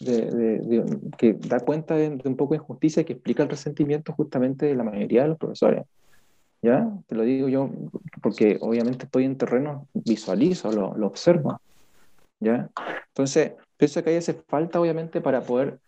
de, 0.00 0.84
que 1.18 1.34
da 1.34 1.60
cuenta 1.60 1.94
de, 1.94 2.18
un 2.24 2.36
poco 2.36 2.54
de 2.54 2.58
injusticia 2.58 3.02
y 3.02 3.04
que 3.04 3.12
explica 3.12 3.42
el 3.42 3.50
resentimiento 3.50 4.12
justamente 4.12 4.66
de 4.66 4.74
la 4.74 4.84
mayoría 4.84 5.22
de 5.22 5.28
los 5.28 5.38
profesores. 5.38 5.84
¿Ya? 6.62 6.88
Te 7.06 7.14
lo 7.14 7.24
digo 7.24 7.48
yo 7.48 7.68
porque 8.22 8.56
obviamente 8.62 9.04
estoy 9.04 9.24
en 9.24 9.36
terreno, 9.36 9.86
visualizo, 9.92 10.72
lo, 10.72 10.96
lo 10.96 11.06
observo. 11.06 11.60
¿Ya? 12.40 12.70
Entonces, 13.08 13.52
pienso 13.76 14.02
que 14.02 14.10
ahí 14.10 14.16
hace 14.16 14.32
falta 14.32 14.80
obviamente 14.80 15.20
para 15.20 15.42
poder 15.42 15.78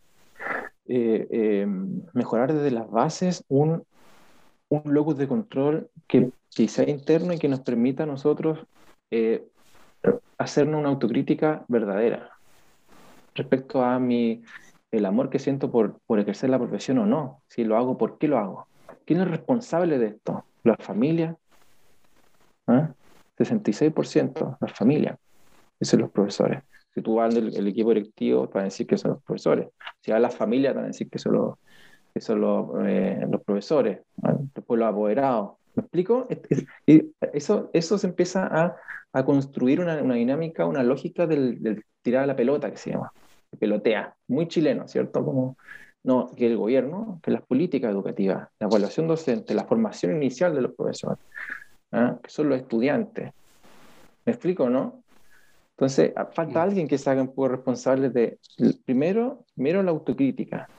eh, 0.89 1.27
eh, 1.31 1.67
mejorar 2.13 2.53
desde 2.53 2.71
las 2.71 2.89
bases 2.91 3.43
un, 3.49 3.83
un 4.69 4.83
locus 4.85 5.17
de 5.17 5.29
control 5.29 5.91
que, 6.07 6.31
sea 6.51 6.89
interno 6.89 7.33
y 7.33 7.39
que 7.39 7.49
nos 7.49 7.61
permita 7.61 8.05
a 8.05 8.07
nosotros 8.07 8.59
eh, 9.11 9.45
hacernos 10.39 10.81
una 10.81 10.89
autocrítica 10.89 11.65
verdadera 11.69 12.31
respecto 13.35 13.83
a 13.83 13.99
mi, 13.99 14.43
el 14.91 15.05
amor 15.05 15.31
que 15.31 15.39
siento 15.39 15.71
por, 15.71 16.01
por 16.07 16.19
ejercer 16.19 16.51
la 16.51 16.59
profesión 16.59 16.99
o 16.99 17.07
no. 17.07 17.43
Si 17.49 17.65
lo 17.65 17.77
hago, 17.77 17.99
¿por 17.99 18.19
qué 18.19 18.29
lo 18.29 18.39
hago? 18.39 18.67
¿Quién 19.05 19.21
es 19.21 19.29
responsable 19.29 19.99
de 19.99 20.07
esto? 20.07 20.45
¿La 20.65 20.77
familia? 20.77 21.37
¿Ah? 22.67 22.91
66%, 23.39 24.57
la 24.59 24.69
familia. 24.69 25.19
Son 25.81 26.01
los 26.01 26.11
profesores. 26.11 26.63
Si 26.95 27.03
tú 27.03 27.17
vas 27.17 27.35
del 27.35 27.67
equipo 27.67 27.91
directivo, 27.91 28.49
te 28.49 28.55
van 28.55 28.63
a 28.63 28.65
decir 28.65 28.87
que 28.87 28.97
son 28.97 29.13
los 29.13 29.23
profesores. 29.23 29.69
Si 30.01 30.11
vas 30.11 30.19
a 30.19 30.21
la 30.21 30.31
familia, 30.31 30.71
te 30.71 30.77
van 30.77 30.85
a 30.85 30.89
decir 30.89 31.11
que 31.11 31.19
son 31.19 31.35
los, 31.35 31.59
que 32.17 32.23
son 32.23 32.41
los, 32.41 32.71
eh, 32.87 33.27
los 33.31 33.43
profesores, 33.43 33.99
después 34.55 34.81
los 34.81 34.89
apoderados. 34.89 35.59
¿Me 35.75 35.83
explico? 35.83 36.27
Y 36.87 37.13
eso, 37.35 37.69
eso 37.75 37.99
se 37.99 38.07
empieza 38.07 38.47
a, 38.47 38.75
a 39.13 39.25
construir 39.27 39.81
una, 39.81 40.03
una, 40.03 40.15
dinámica, 40.15 40.65
una 40.65 40.83
lógica 40.83 41.27
del, 41.27 41.63
del, 41.63 41.85
tirar 42.01 42.23
a 42.23 42.27
la 42.27 42.35
pelota, 42.35 42.71
que 42.71 42.79
se 42.79 42.93
llama, 42.93 43.13
pelotea, 43.59 44.17
muy 44.29 44.49
chileno, 44.49 44.89
¿cierto? 44.89 45.23
Como, 45.27 45.59
no, 46.05 46.35
que 46.35 46.47
el 46.47 46.57
gobierno, 46.57 47.21
que 47.23 47.33
las 47.33 47.43
políticas 47.43 47.91
educativas, 47.91 48.49
la 48.61 48.67
evaluación 48.67 49.07
docente, 49.07 49.53
la 49.53 49.67
formación 49.67 50.17
inicial 50.17 50.55
de 50.55 50.63
los 50.63 50.73
profesores, 50.75 51.19
¿ah? 51.93 52.17
que 52.23 52.31
son 52.31 52.49
los 52.49 52.59
estudiantes. 52.59 53.31
¿Me 54.25 54.33
explico, 54.33 54.71
no? 54.71 55.03
Entonces, 55.73 56.15
falta 56.33 56.63
alguien 56.63 56.89
que 56.89 56.97
se 56.97 57.11
haga 57.11 57.21
un 57.21 57.35
poco 57.35 57.49
responsable 57.49 58.09
de, 58.09 58.39
primero, 58.87 59.45
primero 59.55 59.83
la 59.83 59.91
autocrítica, 59.91 60.71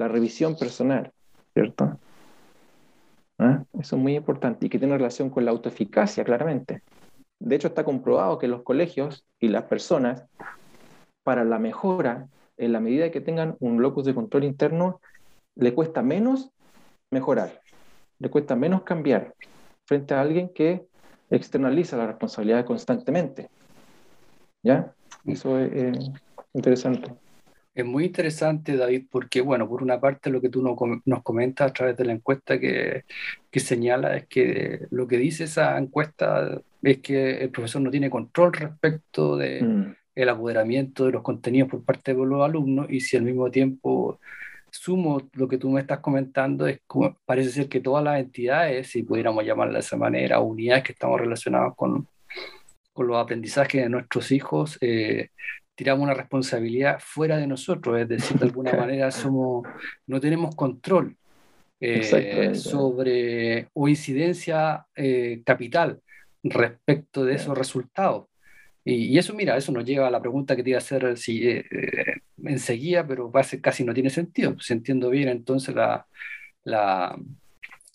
la 0.00 0.08
revisión 0.08 0.56
personal, 0.56 1.12
¿cierto? 1.52 1.98
¿Ah? 3.38 3.64
Eso 3.78 3.96
es 3.96 4.02
muy 4.02 4.16
importante 4.16 4.64
y 4.64 4.70
que 4.70 4.78
tiene 4.78 4.96
relación 4.96 5.28
con 5.28 5.44
la 5.44 5.50
autoeficacia, 5.50 6.24
claramente. 6.24 6.82
De 7.38 7.56
hecho, 7.56 7.68
está 7.68 7.84
comprobado 7.84 8.38
que 8.38 8.48
los 8.48 8.62
colegios 8.62 9.26
y 9.38 9.48
las 9.48 9.64
personas, 9.64 10.24
para 11.22 11.44
la 11.44 11.58
mejora, 11.58 12.28
en 12.56 12.72
la 12.72 12.80
medida 12.80 13.10
que 13.10 13.20
tengan 13.20 13.56
un 13.60 13.82
locus 13.82 14.06
de 14.06 14.14
control 14.14 14.44
interno, 14.44 15.02
le 15.54 15.74
cuesta 15.74 16.02
menos 16.02 16.50
mejorar, 17.10 17.60
le 18.20 18.30
cuesta 18.30 18.56
menos 18.56 18.82
cambiar 18.84 19.34
frente 19.84 20.14
a 20.14 20.22
alguien 20.22 20.48
que 20.48 20.86
externaliza 21.28 21.98
la 21.98 22.06
responsabilidad 22.06 22.64
constantemente. 22.64 23.50
¿Ya? 24.62 24.94
Eso 25.26 25.58
es 25.58 26.10
interesante. 26.54 27.12
Es 27.80 27.86
muy 27.86 28.04
interesante, 28.04 28.76
David, 28.76 29.06
porque, 29.10 29.40
bueno, 29.40 29.66
por 29.66 29.82
una 29.82 29.98
parte 29.98 30.28
lo 30.28 30.40
que 30.40 30.50
tú 30.50 30.62
nos 30.62 31.22
comentas 31.22 31.70
a 31.70 31.72
través 31.72 31.96
de 31.96 32.04
la 32.04 32.12
encuesta 32.12 32.60
que, 32.60 33.04
que, 33.50 33.60
señala 33.60 34.16
es 34.16 34.26
que 34.26 34.86
lo 34.90 35.06
que 35.06 35.16
dice 35.16 35.44
esa 35.44 35.78
encuesta 35.78 36.60
es 36.82 36.98
que 36.98 37.38
el 37.42 37.50
profesor 37.50 37.80
no 37.80 37.90
tiene 37.90 38.10
control 38.10 38.52
respecto 38.52 39.36
de 39.38 39.62
mm. 39.62 39.96
el 40.14 40.28
apoderamiento 40.28 41.06
de 41.06 41.12
los 41.12 41.22
contenidos 41.22 41.70
por 41.70 41.82
parte 41.82 42.12
de 42.12 42.24
los 42.24 42.44
alumnos 42.44 42.86
y 42.90 43.00
si 43.00 43.16
al 43.16 43.22
mismo 43.22 43.50
tiempo 43.50 44.20
sumo 44.70 45.22
lo 45.32 45.48
que 45.48 45.56
tú 45.56 45.70
me 45.70 45.80
estás 45.80 46.00
comentando, 46.00 46.66
es 46.66 46.80
como, 46.86 47.16
parece 47.24 47.50
ser 47.50 47.68
que 47.68 47.80
todas 47.80 48.04
las 48.04 48.20
entidades, 48.20 48.88
si 48.88 49.04
pudiéramos 49.04 49.44
llamarlas 49.44 49.74
de 49.74 49.80
esa 49.80 49.96
manera, 49.96 50.40
unidades 50.40 50.84
que 50.84 50.92
estamos 50.92 51.18
relacionadas 51.18 51.74
con, 51.76 52.06
con 52.92 53.06
los 53.06 53.16
aprendizajes 53.16 53.84
de 53.84 53.88
nuestros 53.88 54.30
hijos, 54.32 54.76
eh, 54.82 55.30
tiramos 55.80 56.04
una 56.04 56.12
responsabilidad 56.12 56.98
fuera 57.00 57.38
de 57.38 57.46
nosotros, 57.46 57.98
es 57.98 58.06
decir, 58.06 58.38
de 58.38 58.44
alguna 58.44 58.72
manera 58.76 59.10
somos, 59.10 59.66
no 60.06 60.20
tenemos 60.20 60.54
control 60.54 61.16
eh, 61.80 62.54
sobre 62.54 63.68
o 63.72 63.88
incidencia 63.88 64.84
eh, 64.94 65.40
capital 65.42 66.02
respecto 66.42 67.24
de 67.24 67.36
esos 67.36 67.56
resultados. 67.56 68.26
Y, 68.84 69.16
eso, 69.16 69.34
mira, 69.34 69.56
eso 69.56 69.72
nos 69.72 69.86
lleva 69.86 70.08
a 70.08 70.10
la 70.10 70.20
pregunta 70.20 70.54
que 70.54 70.62
te 70.62 70.70
iba 70.70 70.76
a 70.76 70.84
hacer 70.84 71.16
si, 71.16 71.62
enseguida, 72.44 73.06
pero 73.06 73.32
casi 73.62 73.82
no 73.82 73.94
tiene 73.94 74.10
sentido. 74.10 74.58
Si 74.60 74.74
entiendo 74.74 75.08
bien, 75.08 75.30
entonces 75.30 75.74
la, 75.74 76.06
la, 76.64 77.16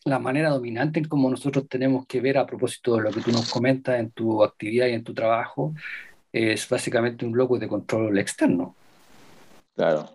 la 0.05 0.19
manera 0.19 0.49
dominante 0.49 0.99
en 0.99 1.07
cómo 1.07 1.29
nosotros 1.29 1.67
tenemos 1.69 2.07
que 2.07 2.21
ver 2.21 2.39
a 2.39 2.47
propósito 2.47 2.95
de 2.95 3.03
lo 3.03 3.11
que 3.11 3.21
tú 3.21 3.31
nos 3.31 3.51
comentas 3.51 3.99
en 3.99 4.09
tu 4.09 4.43
actividad 4.43 4.87
y 4.87 4.93
en 4.93 5.03
tu 5.03 5.13
trabajo, 5.13 5.75
es 6.35 6.67
básicamente 6.69 7.25
un 7.25 7.31
bloque 7.31 7.59
de 7.59 7.67
control 7.67 8.17
externo. 8.17 8.75
Claro, 9.75 10.09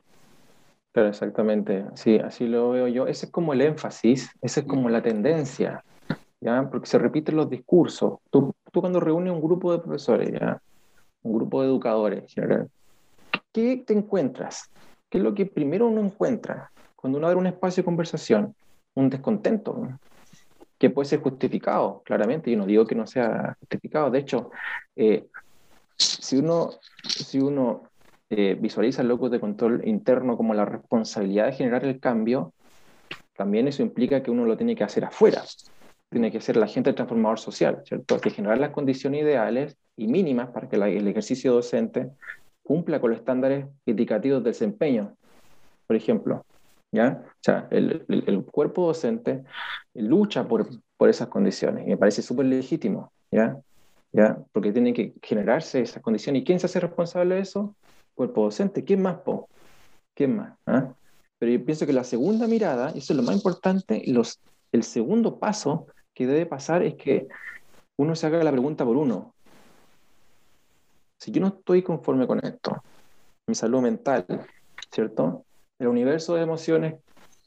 claro, 0.92 1.08
exactamente. 1.08 1.84
Sí, 1.94 2.18
así 2.18 2.46
lo 2.46 2.70
veo 2.70 2.88
yo. 2.88 3.06
Ese 3.06 3.26
es 3.26 3.32
como 3.32 3.52
el 3.52 3.60
énfasis, 3.62 4.30
esa 4.40 4.60
es 4.60 4.66
como 4.66 4.88
la 4.88 5.02
tendencia, 5.02 5.84
¿ya? 6.40 6.68
Porque 6.70 6.86
se 6.86 6.98
repiten 6.98 7.36
los 7.36 7.48
discursos. 7.48 8.18
Tú, 8.30 8.54
tú 8.72 8.80
cuando 8.80 9.00
reúnes 9.00 9.32
un 9.32 9.40
grupo 9.40 9.72
de 9.72 9.78
profesores, 9.78 10.30
¿ya? 10.32 10.60
Un 11.22 11.34
grupo 11.34 11.62
de 11.62 11.68
educadores, 11.68 12.34
¿qué 13.52 13.82
te 13.86 13.92
encuentras? 13.92 14.70
¿Qué 15.08 15.18
es 15.18 15.24
lo 15.24 15.34
que 15.34 15.46
primero 15.46 15.88
uno 15.88 16.00
encuentra 16.00 16.70
cuando 16.96 17.18
uno 17.18 17.26
abre 17.26 17.38
un 17.38 17.46
espacio 17.46 17.82
de 17.82 17.84
conversación? 17.86 18.54
un 18.94 19.10
descontento 19.10 19.88
que 20.78 20.90
puede 20.90 21.08
ser 21.08 21.20
justificado, 21.20 22.02
claramente. 22.04 22.50
Yo 22.50 22.58
no 22.58 22.66
digo 22.66 22.86
que 22.86 22.94
no 22.94 23.06
sea 23.06 23.56
justificado. 23.60 24.10
De 24.10 24.18
hecho, 24.18 24.50
eh, 24.96 25.26
si 26.00 26.36
uno, 26.36 26.70
si 27.04 27.38
uno 27.38 27.82
eh, 28.30 28.56
visualiza 28.58 29.02
el 29.02 29.08
locus 29.08 29.30
de 29.30 29.40
control 29.40 29.86
interno 29.86 30.36
como 30.36 30.54
la 30.54 30.64
responsabilidad 30.64 31.46
de 31.46 31.52
generar 31.52 31.84
el 31.84 32.00
cambio, 32.00 32.52
también 33.36 33.68
eso 33.68 33.82
implica 33.82 34.22
que 34.22 34.30
uno 34.30 34.44
lo 34.44 34.56
tiene 34.56 34.74
que 34.74 34.84
hacer 34.84 35.04
afuera. 35.04 35.42
Tiene 36.08 36.32
que 36.32 36.40
ser 36.40 36.56
la 36.56 36.66
gente 36.66 36.92
transformador 36.92 37.38
social, 37.38 37.82
¿cierto? 37.84 38.20
Que 38.20 38.30
generar 38.30 38.58
las 38.58 38.70
condiciones 38.70 39.22
ideales 39.22 39.76
y 39.96 40.08
mínimas 40.08 40.50
para 40.50 40.68
que 40.68 40.76
el 40.76 41.06
ejercicio 41.08 41.52
docente 41.52 42.10
cumpla 42.62 43.00
con 43.00 43.10
los 43.10 43.20
estándares 43.20 43.66
indicativos 43.86 44.42
de 44.42 44.50
desempeño, 44.50 45.14
por 45.86 45.96
ejemplo. 45.96 46.44
¿ya? 46.92 47.22
O 47.24 47.40
sea, 47.40 47.68
el, 47.70 48.04
el, 48.08 48.44
cuerpo 48.44 48.86
docente 48.86 49.44
lucha 49.94 50.46
por, 50.48 50.66
por 50.96 51.08
esas 51.08 51.28
condiciones 51.28 51.86
y 51.86 51.90
me 51.90 51.96
parece 51.96 52.22
súper 52.22 52.46
legítimo, 52.46 53.12
¿ya? 53.30 53.56
¿Ya? 54.12 54.38
Porque 54.52 54.72
tienen 54.72 54.94
que 54.94 55.14
generarse 55.22 55.80
esas 55.80 56.02
condiciones. 56.02 56.42
¿Y 56.42 56.44
quién 56.44 56.60
se 56.60 56.66
hace 56.66 56.80
responsable 56.80 57.36
de 57.36 57.42
eso? 57.42 57.74
Cuerpo 58.14 58.44
docente. 58.44 58.84
¿Quién 58.84 59.02
más, 59.02 59.18
po? 59.18 59.48
¿Quién 60.14 60.36
más? 60.36 60.58
¿Ah? 60.66 60.92
Pero 61.38 61.52
yo 61.52 61.64
pienso 61.64 61.86
que 61.86 61.92
la 61.92 62.04
segunda 62.04 62.46
mirada, 62.46 62.90
eso 62.90 63.12
es 63.12 63.16
lo 63.16 63.22
más 63.22 63.34
importante, 63.34 64.02
los, 64.06 64.40
el 64.72 64.82
segundo 64.82 65.38
paso 65.38 65.86
que 66.12 66.26
debe 66.26 66.44
pasar 66.44 66.82
es 66.82 66.94
que 66.96 67.28
uno 67.96 68.14
se 68.14 68.26
haga 68.26 68.44
la 68.44 68.52
pregunta 68.52 68.84
por 68.84 68.96
uno. 68.96 69.34
Si 71.18 71.30
yo 71.30 71.40
no 71.40 71.48
estoy 71.48 71.82
conforme 71.82 72.26
con 72.26 72.44
esto, 72.44 72.82
mi 73.46 73.54
salud 73.54 73.80
mental, 73.80 74.26
¿cierto? 74.90 75.44
El 75.78 75.88
universo 75.88 76.34
de 76.34 76.42
emociones 76.42 76.94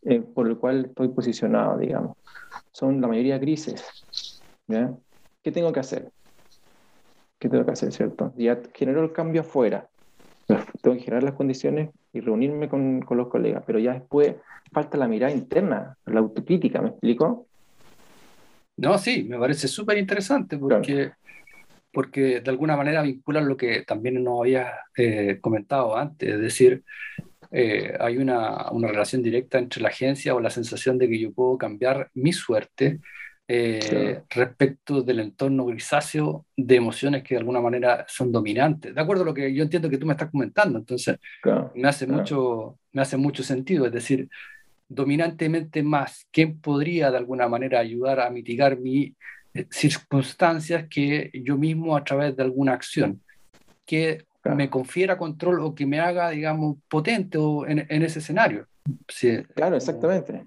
eh, 0.03 0.21
por 0.21 0.47
el 0.47 0.57
cual 0.57 0.85
estoy 0.85 1.09
posicionado, 1.09 1.77
digamos, 1.77 2.17
son 2.71 2.99
la 2.99 3.07
mayoría 3.07 3.37
grises. 3.37 3.83
¿ya? 4.67 4.93
¿Qué 5.41 5.51
tengo 5.51 5.71
que 5.71 5.79
hacer? 5.79 6.11
¿Qué 7.43 7.49
tengo 7.49 7.65
que 7.65 7.71
hacer, 7.71 7.91
cierto? 7.91 8.33
Ya 8.37 8.57
genero 8.73 9.03
el 9.03 9.11
cambio 9.11 9.41
afuera. 9.41 9.89
Tengo 10.81 10.95
que 10.95 11.03
generar 11.03 11.23
las 11.23 11.33
condiciones 11.33 11.89
y 12.13 12.21
reunirme 12.21 12.69
con, 12.69 13.01
con 13.01 13.17
los 13.17 13.27
colegas, 13.27 13.65
pero 13.67 13.79
ya 13.79 13.91
después 13.91 14.35
falta 14.71 14.97
la 14.97 15.09
mirada 15.09 15.33
interna, 15.33 15.97
la 16.05 16.21
autocrítica, 16.21 16.81
¿me 16.81 16.91
explico? 16.91 17.47
No, 18.77 18.97
sí, 18.97 19.25
me 19.25 19.37
parece 19.37 19.67
súper 19.67 19.97
interesante 19.97 20.57
porque, 20.57 21.11
porque 21.91 22.39
de 22.39 22.49
alguna 22.49 22.77
manera 22.77 23.01
vinculan 23.01 23.49
lo 23.49 23.57
que 23.57 23.81
también 23.81 24.23
nos 24.23 24.39
había 24.39 24.71
eh, 24.95 25.39
comentado 25.41 25.97
antes, 25.97 26.29
es 26.29 26.39
decir, 26.39 26.85
eh, 27.51 27.93
hay 27.99 28.19
una, 28.19 28.71
una, 28.71 28.87
relación 28.87 29.21
directa 29.21 29.59
entre 29.59 29.81
la 29.81 29.89
agencia 29.89 30.33
o 30.33 30.39
la 30.39 30.49
sensación 30.49 30.97
de 30.97 31.09
que 31.09 31.19
yo 31.19 31.33
puedo 31.33 31.57
cambiar 31.57 32.09
mi 32.13 32.31
suerte 32.31 33.01
eh, 33.55 34.23
respecto 34.31 35.03
del 35.03 35.19
entorno 35.19 35.65
grisáceo 35.65 36.45
de 36.57 36.75
emociones 36.75 37.21
que 37.21 37.35
de 37.35 37.39
alguna 37.39 37.61
manera 37.61 38.03
son 38.07 38.31
dominantes. 38.31 38.95
De 38.95 38.99
acuerdo 38.99 39.21
a 39.21 39.25
lo 39.27 39.33
que 39.33 39.53
yo 39.53 39.61
entiendo 39.61 39.91
que 39.91 39.99
tú 39.99 40.07
me 40.07 40.13
estás 40.13 40.31
comentando, 40.31 40.79
entonces 40.79 41.19
me, 41.75 41.87
hace 41.87 42.07
mucho, 42.07 42.79
me 42.93 43.03
hace 43.03 43.15
mucho 43.15 43.43
sentido, 43.43 43.85
es 43.85 43.91
decir, 43.91 44.27
dominantemente 44.87 45.83
más, 45.83 46.27
¿quién 46.31 46.59
podría 46.59 47.11
de 47.11 47.17
alguna 47.17 47.47
manera 47.47 47.79
ayudar 47.79 48.19
a 48.19 48.29
mitigar 48.31 48.79
mis 48.79 49.13
eh, 49.53 49.67
circunstancias 49.69 50.87
que 50.89 51.29
yo 51.33 51.55
mismo 51.55 51.95
a 51.95 52.03
través 52.03 52.35
de 52.35 52.41
alguna 52.41 52.73
acción 52.73 53.21
que 53.85 54.25
me 54.55 54.69
confiera 54.69 55.17
control 55.17 55.59
o 55.59 55.75
que 55.75 55.85
me 55.85 55.99
haga, 55.99 56.31
digamos, 56.31 56.77
potente 56.89 57.37
o 57.37 57.67
en, 57.67 57.85
en, 57.87 58.01
ese 58.01 58.17
escenario? 58.17 58.67
claro, 59.53 59.75
exactamente. 59.75 60.43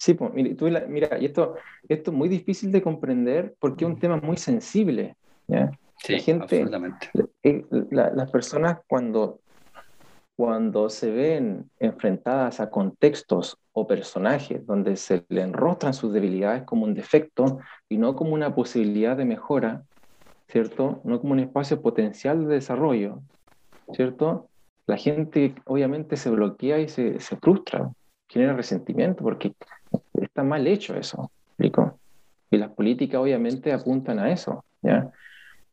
Sí, 0.00 0.14
pues, 0.14 0.32
mira, 0.32 0.86
mira, 0.88 1.18
y 1.18 1.26
esto, 1.26 1.56
esto 1.86 2.10
es 2.10 2.16
muy 2.16 2.30
difícil 2.30 2.72
de 2.72 2.80
comprender 2.80 3.54
porque 3.58 3.84
es 3.84 3.90
un 3.90 3.98
tema 3.98 4.16
muy 4.16 4.38
sensible. 4.38 5.14
¿ya? 5.46 5.70
Sí, 5.98 6.14
la 6.14 6.18
gente, 6.20 6.42
absolutamente. 6.42 7.10
Eh, 7.42 7.66
las 7.90 8.30
personas 8.30 8.78
cuando 8.88 9.40
cuando 10.40 10.88
se 10.88 11.10
ven 11.10 11.70
enfrentadas 11.78 12.60
a 12.60 12.70
contextos 12.70 13.58
o 13.72 13.86
personajes 13.86 14.64
donde 14.64 14.96
se 14.96 15.26
le 15.28 15.42
enrostran 15.42 15.92
sus 15.92 16.14
debilidades 16.14 16.62
como 16.62 16.84
un 16.84 16.94
defecto 16.94 17.58
y 17.90 17.98
no 17.98 18.16
como 18.16 18.32
una 18.32 18.54
posibilidad 18.54 19.18
de 19.18 19.26
mejora, 19.26 19.84
¿cierto? 20.48 21.02
No 21.04 21.20
como 21.20 21.34
un 21.34 21.40
espacio 21.40 21.82
potencial 21.82 22.48
de 22.48 22.54
desarrollo, 22.54 23.20
¿cierto? 23.92 24.48
La 24.86 24.96
gente 24.96 25.54
obviamente 25.66 26.16
se 26.16 26.30
bloquea 26.30 26.78
y 26.78 26.88
se, 26.88 27.20
se 27.20 27.36
frustra, 27.36 27.92
genera 28.30 28.54
resentimiento 28.54 29.24
porque 29.24 29.52
está 30.14 30.42
mal 30.42 30.66
hecho 30.66 30.94
eso, 30.94 31.30
¿explico? 31.48 31.98
Y 32.50 32.58
las 32.58 32.70
políticas 32.70 33.20
obviamente 33.20 33.72
apuntan 33.72 34.18
a 34.18 34.32
eso, 34.32 34.64
¿ya? 34.82 35.10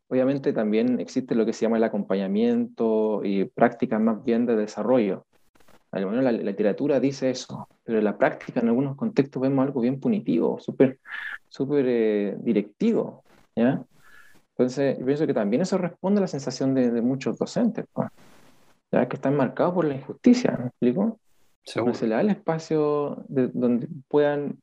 Obviamente 0.08 0.52
también 0.52 1.00
existe 1.00 1.34
lo 1.34 1.46
que 1.46 1.52
se 1.52 1.62
llama 1.62 1.76
el 1.76 1.84
acompañamiento 1.84 3.22
y 3.24 3.44
prácticas 3.44 4.00
más 4.00 4.24
bien 4.24 4.46
de 4.46 4.56
desarrollo. 4.56 5.26
Al 5.90 6.06
menos 6.06 6.24
la, 6.24 6.32
literatura 6.32 6.98
dice 6.98 7.30
eso, 7.30 7.68
pero 7.84 7.98
en 7.98 8.04
la 8.04 8.16
práctica 8.16 8.60
en 8.60 8.68
algunos 8.68 8.96
contextos 8.96 9.40
vemos 9.40 9.64
algo 9.64 9.80
bien 9.80 10.00
punitivo, 10.00 10.58
súper 10.60 10.98
super, 11.48 11.84
eh, 11.88 12.36
directivo. 12.40 13.22
¿ya? 13.54 13.82
Entonces, 14.50 14.98
yo 14.98 15.06
pienso 15.06 15.26
que 15.26 15.34
también 15.34 15.62
eso 15.62 15.78
responde 15.78 16.18
a 16.18 16.22
la 16.22 16.26
sensación 16.26 16.74
de, 16.74 17.00
muchos 17.00 17.38
docentes, 17.38 17.86
ya 18.90 19.06
que 19.06 19.16
están 19.16 19.36
marcados 19.36 19.74
por 19.74 19.84
la 19.84 19.94
injusticia, 19.94 20.56
¿me 20.58 20.66
explico? 20.66 21.18
No 21.76 21.94
se 21.94 22.06
le 22.06 22.14
da 22.14 22.20
el 22.22 22.30
espacio 22.30 23.24
de, 23.28 23.48
donde 23.48 23.88
puedan 24.08 24.58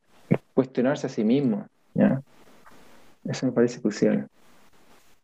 cuestionarse 0.53 1.07
a 1.07 1.09
sí 1.09 1.23
mismos. 1.23 1.67
¿ya? 1.93 2.21
Eso 3.23 3.45
me 3.45 3.51
parece 3.51 3.81
crucial. 3.81 4.27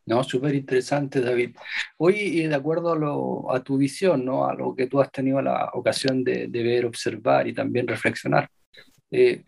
No, 0.05 0.23
súper 0.23 0.55
interesante, 0.55 1.21
David. 1.21 1.55
Hoy, 1.97 2.47
de 2.47 2.55
acuerdo 2.55 3.49
a, 3.51 3.63
tu 3.63 3.77
visión, 3.77 4.25
¿no? 4.25 4.45
a 4.45 4.55
lo 4.55 4.75
que 4.75 4.87
tú 4.87 4.99
has 4.99 5.11
tenido 5.11 5.41
la 5.41 5.69
ocasión 5.73 6.23
de, 6.23 6.47
ver, 6.47 6.85
observar 6.85 7.47
y 7.47 7.53
también 7.53 7.87
reflexionar, 7.87 8.49
eh, 9.11 9.43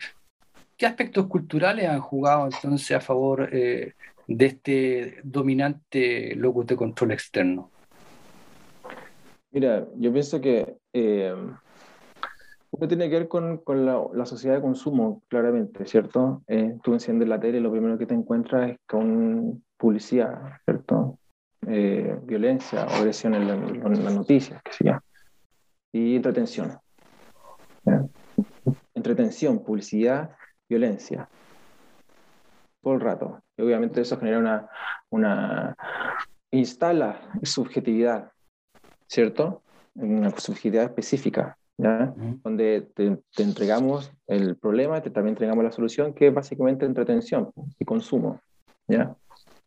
¿qué 0.77 0.85
aspectos 0.85 1.27
culturales 1.27 1.89
han 1.89 2.01
jugado 2.01 2.45
entonces 2.45 2.91
a 2.95 3.01
favor 3.01 3.49
eh, 3.51 3.93
de 4.27 4.45
este 4.45 5.17
dominante 5.23 6.35
locus 6.35 6.67
de 6.67 6.75
control 6.75 7.11
externo? 7.11 7.71
Mira, 9.51 9.85
yo 9.97 10.11
pienso 10.11 10.39
que 10.39 10.77
eh, 10.93 11.35
uno 12.73 12.87
tiene 12.87 13.09
que 13.09 13.19
ver 13.19 13.27
con, 13.27 13.59
con 13.59 13.85
la, 13.85 14.25
sociedad 14.25 14.55
de 14.55 14.61
consumo, 14.61 15.21
claramente, 15.27 15.85
¿cierto? 15.85 16.43
tú 16.81 16.93
enciendes 16.93 17.27
la 17.27 17.39
tele 17.39 17.59
y 17.59 17.61
lo 17.61 17.71
primero 17.71 17.97
que 17.99 18.07
te 18.07 18.15
encuentras 18.15 18.71
es 18.71 18.77
con 18.87 19.63
publicidad, 19.77 20.57
¿cierto? 20.65 21.19
Eh, 21.67 22.17
violencia, 22.23 22.83
agresión 22.83 23.35
en, 23.35 24.03
las 24.03 24.15
noticias, 24.15 24.61
qué 24.63 24.71
sé 24.71 24.85
yo. 24.85 24.93
Y 25.91 26.15
entretención. 26.15 26.79
Entretención, 28.95 29.63
publicidad, 29.63 30.31
violencia. 30.67 31.29
Todo 32.81 32.95
el 32.95 33.01
rato. 33.01 33.39
Y 33.55 33.61
obviamente 33.61 34.01
eso 34.01 34.17
genera 34.17 34.39
una, 34.39 34.69
una 35.11 35.75
instala 36.49 37.21
subjetividad, 37.43 38.31
¿cierto? 39.07 39.61
Una 39.93 40.31
subjetividad 40.31 40.85
específica, 40.85 41.55
¿ya? 41.77 42.13
Donde 42.43 42.87
te, 42.93 43.17
te, 43.35 43.43
entregamos 43.43 44.11
el 44.27 44.55
problema 44.57 45.01
te, 45.01 45.09
también 45.09 45.33
entregamos 45.33 45.63
la 45.63 45.71
solución, 45.71 46.13
que 46.13 46.27
es 46.27 46.33
básicamente 46.33 46.85
entretención 46.85 47.51
y 47.79 47.85
consumo, 47.85 48.39
¿ya? 48.87 49.15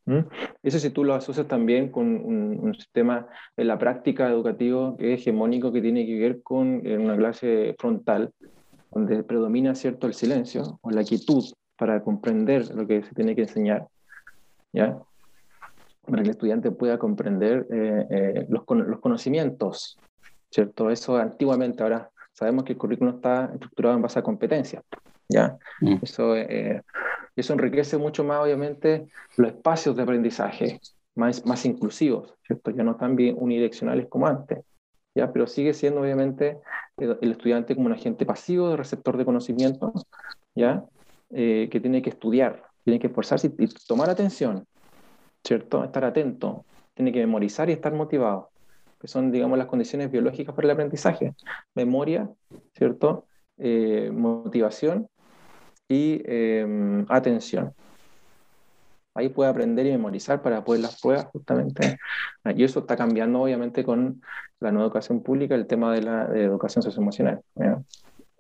¿Mm? 0.07 0.21
Eso 0.63 0.79
si 0.79 0.91
tú 0.91 1.03
lo 1.03 1.15
asocias 1.15 1.49
también 1.49 1.91
con 1.91 2.07
un, 2.07 2.75
sistema 2.75 3.27
en 3.57 3.69
la 3.69 3.79
práctica 3.79 4.31
educativo 4.31 4.97
que 4.97 5.15
es 5.15 5.21
hegemónico, 5.21 5.73
que 5.73 5.83
tiene 5.83 6.07
que 6.07 6.19
ver 6.19 6.43
con 6.43 6.87
una 6.87 7.17
clase 7.17 7.75
frontal, 7.79 8.33
donde 8.93 9.23
predomina 9.25 9.75
cierto 9.75 10.07
el 10.07 10.15
silencio 10.15 10.79
o 10.81 10.91
la 10.91 11.03
quietud 11.03 11.45
para 11.77 12.03
comprender 12.03 12.73
lo 12.75 12.87
que 12.87 13.03
se 13.03 13.15
tiene 13.15 13.35
que 13.35 13.43
enseñar, 13.43 13.87
¿ya? 14.73 14.97
Para 16.03 16.23
que 16.23 16.29
el 16.29 16.31
estudiante 16.31 16.71
pueda 16.71 16.99
comprender 16.99 17.67
eh, 17.71 18.07
eh, 18.11 18.47
los, 18.49 18.63
los 18.69 19.01
conocimientos, 19.01 19.99
¿cierto? 20.51 20.91
Eso 20.91 21.17
antiguamente, 21.17 21.83
ahora 21.83 22.11
sabemos 22.33 22.65
que 22.65 22.73
el 22.73 22.79
currículum 22.79 23.17
está 23.17 23.51
estructurado 23.53 23.97
en 23.97 24.03
base 24.03 24.19
a 24.19 24.23
competencias, 24.23 24.83
¿ya? 25.29 25.57
Mm. 25.81 25.97
Eso 26.03 26.37
eh, 26.37 26.83
y 27.37 27.41
eso 27.41 27.53
enriquece 27.53 27.99
mucho 27.99 28.25
más, 28.25 28.41
obviamente, 28.41 29.07
los 29.37 29.49
espacios 29.49 29.95
de 29.95 30.03
aprendizaje, 30.03 30.81
más, 31.15 31.45
más 31.45 31.67
inclusivos, 31.67 32.35
¿cierto? 32.47 32.71
Ya 32.71 32.83
no 32.83 32.93
están 32.93 33.15
bien 33.15 33.37
unidireccionales 33.39 34.07
como 34.09 34.27
antes, 34.27 34.65
¿ya? 35.15 35.31
Pero 35.31 35.47
sigue 35.47 35.75
siendo, 35.75 36.01
obviamente, 36.01 36.59
el, 36.97 37.31
estudiante 37.31 37.75
como 37.75 37.87
un 37.87 37.93
agente 37.93 38.25
pasivo 38.25 38.71
de 38.71 38.79
receptor 38.79 39.19
de 39.19 39.27
conocimiento, 39.27 39.93
¿ya? 40.55 40.83
Eh, 41.31 41.69
que 41.71 41.79
tiene 41.79 42.01
que 42.01 42.09
estudiar, 42.09 42.63
tiene 42.85 42.99
que 42.99 43.09
esforzarse 43.09 43.53
y, 43.59 43.67
tomar 43.87 44.09
atención, 44.09 44.67
¿cierto? 45.45 45.85
Estar 45.85 46.07
atento, 46.07 46.65
tiene 46.95 47.13
que 47.13 47.21
memorizar 47.21 47.69
y 47.69 47.73
estar 47.73 47.93
motivado, 47.93 48.49
que 49.07 49.13
son, 49.13 49.31
digamos, 49.31 49.57
las 49.57 49.69
condiciones 49.69 50.11
biológicas 50.11 50.53
para 50.53 50.67
el 50.67 50.73
aprendizaje. 50.73 51.33
Memoria, 51.77 52.29
¿cierto? 52.75 53.27
Eh, 53.57 54.11
motivación 54.13 55.07
y 55.89 56.21
em, 56.25 57.07
atención. 57.09 57.73
Ahí 59.15 59.29
puede 59.29 59.49
aprender 59.49 59.87
y 59.87 59.93
memorizar 59.93 60.43
para 60.43 60.65
poder 60.65 60.83
las 60.83 61.01
pruebas 61.01 61.27
justamente. 61.27 61.99
Y 62.57 62.65
eso 62.65 62.81
está 62.81 62.97
cambiando 62.97 63.41
obviamente 63.41 63.85
con 63.85 64.21
la 64.59 64.73
nueva 64.73 64.87
educación 64.87 65.23
pública, 65.23 65.55
el 65.55 65.69
tema 65.69 65.95
de 65.95 66.03
la 66.03 66.25
educación 66.35 66.83
socioemocional. 66.83 67.41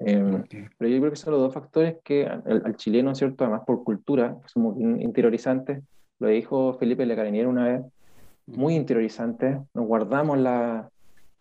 Em, 0.00 0.42
pero 0.76 0.90
yo 0.90 0.98
creo 0.98 1.11
que 1.11 1.16
son 1.16 1.33
los 1.33 1.42
dos 1.42 1.55
factores 1.55 1.96
que 2.02 2.26
al, 2.26 2.76
chileno, 2.76 3.14
¿cierto? 3.14 3.44
Además 3.44 3.62
por 3.64 3.85
cultura, 3.85 4.37
somos 4.46 4.76
interiorizantes, 4.81 5.85
lo 6.18 6.26
dijo 6.26 6.74
Felipe 6.74 7.07
Lecarinier 7.07 7.46
una 7.46 7.68
vez, 7.68 7.83
muy 8.46 8.74
interiorizantes, 8.74 9.59
nos 9.74 9.87
guardamos 9.87 10.38
la, 10.38 10.88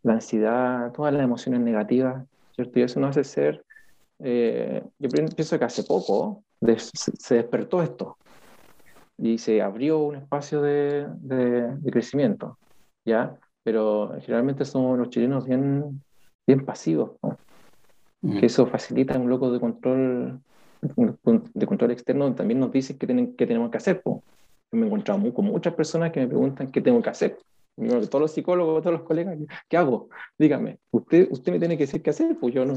la 0.04 0.14
ansiedad, 0.14 0.92
todas 0.92 1.14
las 1.14 1.24
emociones 1.24 1.62
negativas, 1.62 2.26
¿cierto? 2.56 2.80
Y 2.80 2.84
eso 2.84 3.00
nos 3.00 3.12
hace 3.12 3.24
ser 3.24 3.66
eh, 4.20 4.82
yo 4.98 5.10
pienso 5.10 5.60
que 5.60 5.66
hace 5.66 5.84
poco 5.84 6.44
se 6.78 7.36
despertó 7.36 7.82
esto 7.82 8.18
y 9.18 9.38
se 9.38 9.62
abrió 9.62 10.00
un 10.00 10.16
espacio 10.16 10.62
de, 10.62 11.08
de, 11.22 11.92
crecimiento, 11.92 12.58
¿ya? 13.06 13.38
Pero 13.64 14.16
generalmente 14.22 14.66
somos 14.66 14.98
los 14.98 15.10
chilenos 15.10 15.46
bien, 15.46 16.02
bien 16.46 16.66
pasivos, 16.66 17.12
mm. 18.22 18.40
que 18.40 18.46
eso 18.46 18.68
facilita 18.68 19.18
un 19.18 19.30
loco 19.30 19.52
de 19.52 19.60
control 19.60 20.42
de 20.82 21.66
control 21.66 21.92
externo 21.92 22.36
también 22.36 22.60
nos 22.60 22.72
dice 22.72 22.96
que, 22.96 23.08
tienen, 23.08 23.36
que 23.36 23.48
tenemos 23.48 23.72
que 23.72 23.78
hacer. 23.78 24.04
Me 24.72 24.84
he 24.84 24.86
encontrado 24.86 25.34
con 25.34 25.46
muchas 25.46 25.74
personas 25.74 26.12
que 26.12 26.20
me 26.20 26.28
preguntan 26.28 26.72
qué 26.72 26.82
tengo 26.82 27.02
que 27.02 27.10
hacer. 27.10 27.38
todos 28.10 28.22
los 28.22 28.32
psicólogos, 28.32 28.82
todos 28.84 29.00
los 29.00 29.08
colegas, 29.08 29.38
¿qué 29.70 29.78
hago? 29.78 30.10
Dígame, 30.38 30.80
usted, 30.92 31.28
usted 31.32 31.52
me 31.52 31.60
tiene 31.60 31.78
que 31.78 31.86
decir 31.86 32.02
qué 32.02 32.10
hacer, 32.10 32.38
pues 32.40 32.54
yo 32.54 32.66
no, 32.66 32.76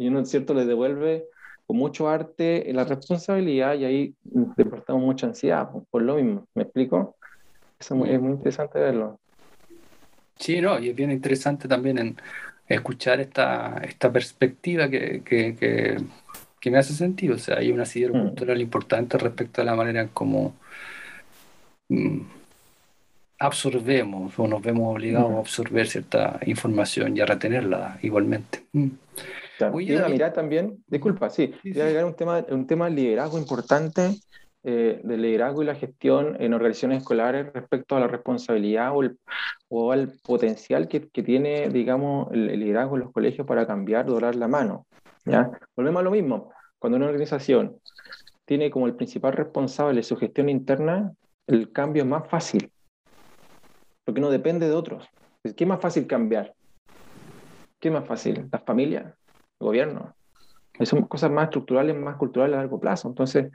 y 0.00 0.08
uno, 0.08 0.24
¿cierto?, 0.24 0.54
le 0.54 0.64
devuelve 0.64 1.26
con 1.66 1.76
mucho 1.76 2.08
arte 2.08 2.66
la 2.72 2.84
responsabilidad 2.84 3.74
y 3.74 3.84
ahí 3.84 4.14
deportamos 4.24 5.02
mucha 5.02 5.26
ansiedad, 5.26 5.68
por 5.90 6.02
lo 6.02 6.16
mismo, 6.16 6.48
¿me 6.54 6.62
explico? 6.62 7.16
Eso 7.78 7.94
es 8.04 8.20
muy, 8.20 8.30
interesante 8.32 8.78
verlo. 8.78 9.20
Sí, 10.36 10.60
no, 10.62 10.78
y 10.78 10.88
es 10.88 10.96
bien 10.96 11.10
interesante 11.10 11.68
también 11.68 11.98
en 11.98 12.16
escuchar 12.66 13.20
esta, 13.20 13.78
esta 13.84 14.10
perspectiva 14.10 14.88
que, 14.88 15.22
que, 15.22 15.54
que, 15.54 15.98
me 16.68 16.78
hace 16.78 16.92
sentido. 16.92 17.36
O 17.36 17.38
sea, 17.38 17.58
hay 17.58 17.70
un 17.70 17.80
asidero 17.80 18.14
mm. 18.14 18.20
cultural 18.20 18.60
importante 18.60 19.16
respecto 19.18 19.62
a 19.62 19.64
la 19.64 19.74
manera 19.74 20.02
en 20.02 20.08
cómo 20.08 20.54
mm, 21.88 22.20
absorbemos 23.38 24.38
o 24.38 24.46
nos 24.46 24.62
vemos 24.62 24.94
obligados 24.94 25.32
a 25.32 25.38
absorber 25.38 25.86
cierta 25.86 26.38
información 26.44 27.16
y 27.16 27.20
a 27.20 27.26
retenerla 27.26 27.98
igualmente. 28.02 28.64
Mm. 28.72 28.88
mirar 30.10 30.32
también, 30.32 30.82
disculpa, 30.86 31.30
sí, 31.30 31.54
voy 31.64 31.80
a 31.80 31.84
agregar 31.84 32.04
un 32.04 32.14
tema, 32.14 32.44
un 32.50 32.66
tema 32.66 32.86
de 32.86 32.96
liderazgo 32.96 33.38
importante, 33.38 34.16
eh, 34.62 35.00
del 35.02 35.22
liderazgo 35.22 35.62
y 35.62 35.66
la 35.66 35.74
gestión 35.74 36.36
en 36.38 36.52
organizaciones 36.52 36.98
escolares 36.98 37.50
respecto 37.54 37.96
a 37.96 38.00
la 38.00 38.08
responsabilidad 38.08 38.94
o, 38.94 39.02
el, 39.02 39.18
o 39.70 39.90
al 39.90 40.12
potencial 40.22 40.86
que, 40.86 41.08
que, 41.08 41.22
tiene, 41.22 41.70
digamos, 41.70 42.30
el, 42.30 42.60
liderazgo 42.60 42.96
en 42.96 43.04
los 43.04 43.12
colegios 43.12 43.46
para 43.46 43.66
cambiar, 43.66 44.04
doblar 44.04 44.34
la 44.34 44.48
mano. 44.48 44.86
¿Ya? 45.30 45.50
Volvemos 45.76 46.00
a 46.00 46.04
lo 46.04 46.10
mismo, 46.10 46.52
cuando 46.78 46.96
una 46.96 47.06
organización 47.06 47.80
tiene 48.44 48.70
como 48.70 48.86
el 48.86 48.96
principal 48.96 49.32
responsable 49.32 50.02
su 50.02 50.16
gestión 50.16 50.48
interna, 50.48 51.12
el 51.46 51.72
cambio 51.72 52.02
es 52.02 52.08
más 52.08 52.28
fácil 52.28 52.72
porque 54.10 54.20
no 54.20 54.30
depende 54.30 54.66
de 54.66 54.74
otros. 54.74 55.06
¿Qué 55.44 55.64
es 55.64 55.68
más 55.68 55.80
fácil 55.80 56.08
cambiar? 56.08 56.52
¿Qué 57.78 57.88
es 57.88 57.94
más 57.94 58.04
fácil? 58.04 58.48
¿Las 58.50 58.64
familias? 58.64 59.04
¿El 59.04 59.66
gobierno? 59.66 60.14
Son 60.82 61.02
cosas 61.02 61.30
más 61.30 61.44
estructurales, 61.44 61.96
más 61.96 62.16
culturales 62.16 62.54
a 62.54 62.58
largo 62.58 62.80
plazo. 62.80 63.06
Entonces, 63.06 63.52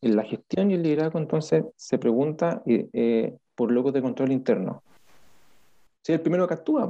la 0.00 0.22
gestión 0.22 0.70
y 0.70 0.74
el 0.74 0.82
liderazgo 0.82 1.18
entonces 1.18 1.64
se 1.76 1.98
pregunta 1.98 2.62
eh, 2.66 3.36
por 3.54 3.70
logos 3.70 3.92
de 3.92 4.00
control 4.00 4.32
interno. 4.32 4.82
Si 6.02 6.14
el 6.14 6.20
primero 6.20 6.48
que 6.48 6.54
actúa, 6.54 6.88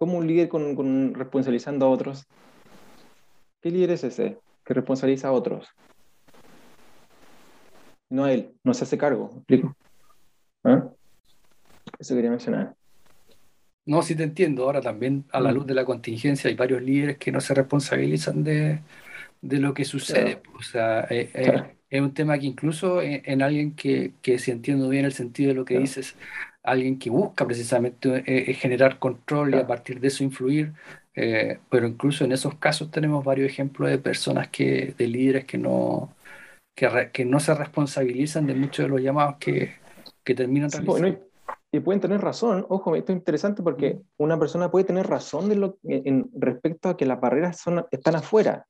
¿cómo 0.00 0.16
un 0.16 0.26
líder 0.26 0.48
con, 0.48 1.12
responsabilizando 1.12 1.84
a 1.84 1.90
otros? 1.90 2.26
¿Qué 3.60 3.70
líder 3.70 3.90
es 3.90 4.04
ese 4.04 4.38
que 4.64 4.72
responsabiliza 4.72 5.28
a 5.28 5.32
otros? 5.32 5.68
No 8.08 8.24
a 8.24 8.32
él, 8.32 8.54
no 8.64 8.72
se 8.72 8.84
hace 8.84 8.96
cargo, 8.96 9.28
¿me 9.30 9.38
explico? 9.38 9.76
¿Ah? 10.64 10.88
Eso 11.98 12.14
quería 12.14 12.30
mencionar. 12.30 12.74
No, 13.84 14.00
sí 14.00 14.14
te 14.14 14.22
entiendo. 14.22 14.64
Ahora 14.64 14.80
también, 14.80 15.26
a 15.32 15.40
la 15.40 15.50
mm. 15.50 15.54
luz 15.54 15.66
de 15.66 15.74
la 15.74 15.84
contingencia, 15.84 16.48
hay 16.48 16.56
varios 16.56 16.80
líderes 16.80 17.18
que 17.18 17.30
no 17.30 17.40
se 17.40 17.52
responsabilizan 17.52 18.42
de, 18.42 18.80
lo 19.42 19.74
que 19.74 19.84
sucede. 19.84 20.40
O 20.58 20.62
sea, 20.62 21.02
eh, 21.10 21.30
eh, 21.34 21.76
es 21.90 22.00
un 22.00 22.14
tema 22.14 22.38
que 22.38 22.46
incluso 22.46 23.02
en, 23.02 23.42
alguien 23.42 23.74
que, 23.74 24.14
que, 24.22 24.38
si 24.38 24.50
entiendo 24.50 24.88
bien 24.88 25.04
el 25.04 25.12
sentido 25.12 25.48
de 25.48 25.54
lo 25.54 25.64
que 25.66 25.78
dices, 25.78 26.16
alguien 26.62 26.98
que 26.98 27.10
busca 27.10 27.46
precisamente 27.46 28.22
eh, 28.26 28.54
generar 28.54 28.98
control 28.98 29.54
y 29.54 29.58
a 29.58 29.66
partir 29.66 30.00
de 30.00 30.08
eso 30.08 30.24
influir, 30.24 30.72
pero 31.68 31.86
incluso 31.86 32.24
en 32.24 32.32
esos 32.32 32.54
casos 32.54 32.90
tenemos 32.90 33.22
varios 33.24 33.50
ejemplos 33.50 33.90
de 33.90 33.98
personas 33.98 34.48
que, 34.48 34.94
de 34.96 35.06
líderes 35.06 35.44
que 35.44 35.58
no, 35.58 36.14
que, 36.74 37.10
que 37.12 37.24
no 37.26 37.40
se 37.40 37.54
responsabilizan 37.54 38.46
de 38.46 38.54
muchos 38.54 38.86
de 38.86 38.88
los 38.88 39.02
llamados 39.02 39.36
que, 39.38 39.74
que 40.24 40.34
terminan 40.34 40.70
y 41.72 41.80
pueden 41.80 42.00
tener 42.00 42.20
razón, 42.20 42.66
ojo, 42.68 42.96
esto 42.96 43.12
es 43.12 43.18
interesante 43.18 43.62
porque 43.62 44.00
una 44.16 44.38
persona 44.38 44.70
puede 44.70 44.84
tener 44.84 45.06
razón 45.06 45.48
de 45.48 45.54
lo, 45.54 45.78
en, 45.84 46.28
respecto 46.34 46.88
a 46.88 46.96
que 46.96 47.06
las 47.06 47.20
barreras 47.20 47.58
son, 47.58 47.86
están 47.92 48.16
afuera. 48.16 48.66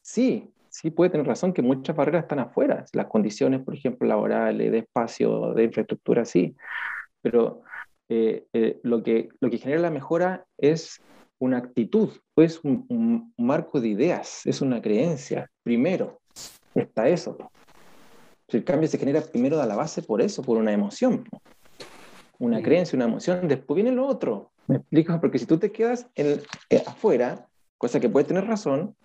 Sí, 0.00 0.50
sí 0.70 0.90
puede 0.90 1.10
tener 1.10 1.26
razón 1.26 1.52
que 1.52 1.60
muchas 1.60 1.94
barreras 1.94 2.22
están 2.22 2.38
afuera. 2.38 2.86
Las 2.94 3.06
condiciones, 3.06 3.60
por 3.60 3.74
ejemplo, 3.74 4.08
laborales, 4.08 4.72
de 4.72 4.78
espacio, 4.78 5.52
de 5.52 5.64
infraestructura, 5.64 6.24
sí. 6.24 6.56
Pero 7.22 7.62
eh, 8.08 8.46
eh, 8.52 8.80
lo, 8.82 9.02
que, 9.02 9.28
lo 9.40 9.50
que 9.50 9.58
genera 9.58 9.80
la 9.82 9.90
mejora 9.90 10.46
es 10.56 11.00
una 11.38 11.58
actitud, 11.58 12.10
pues 12.34 12.60
un, 12.64 12.84
un, 12.88 13.34
marco 13.36 13.80
de 13.80 13.88
ideas, 13.88 14.46
es 14.46 14.60
una 14.60 14.80
creencia. 14.80 15.50
Primero 15.62 16.20
está 16.74 17.08
eso. 17.08 17.36
El 18.48 18.64
cambio 18.64 18.88
se 18.88 18.98
genera 18.98 19.20
primero 19.20 19.60
a 19.60 19.66
la 19.66 19.76
base 19.76 20.02
por 20.02 20.22
eso, 20.22 20.42
por 20.42 20.56
una 20.56 20.72
emoción, 20.72 21.24
una 22.38 22.62
creencia, 22.62 22.96
una 22.96 23.04
emoción, 23.04 23.46
después 23.46 23.76
viene 23.76 23.92
lo 23.92 24.06
otro. 24.06 24.52
¿Me 24.66 24.76
explico? 24.76 25.20
Porque 25.20 25.38
si 25.38 25.46
tú 25.46 25.58
te 25.58 25.70
quedas 25.70 26.08
en, 26.14 26.40
eh, 26.70 26.82
afuera, 26.86 27.46
cosa 27.76 28.00
que 28.00 28.08
puede 28.08 28.26
tener 28.26 28.46
razón, 28.46 28.96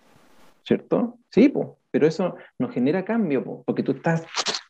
¿cierto? 0.62 1.18
Sí, 1.30 1.52
pero 1.90 2.06
eso 2.06 2.36
no 2.58 2.68
genera 2.70 3.04
cambio, 3.04 3.62
porque 3.64 3.82
tú 3.82 3.92
estás 3.92 4.24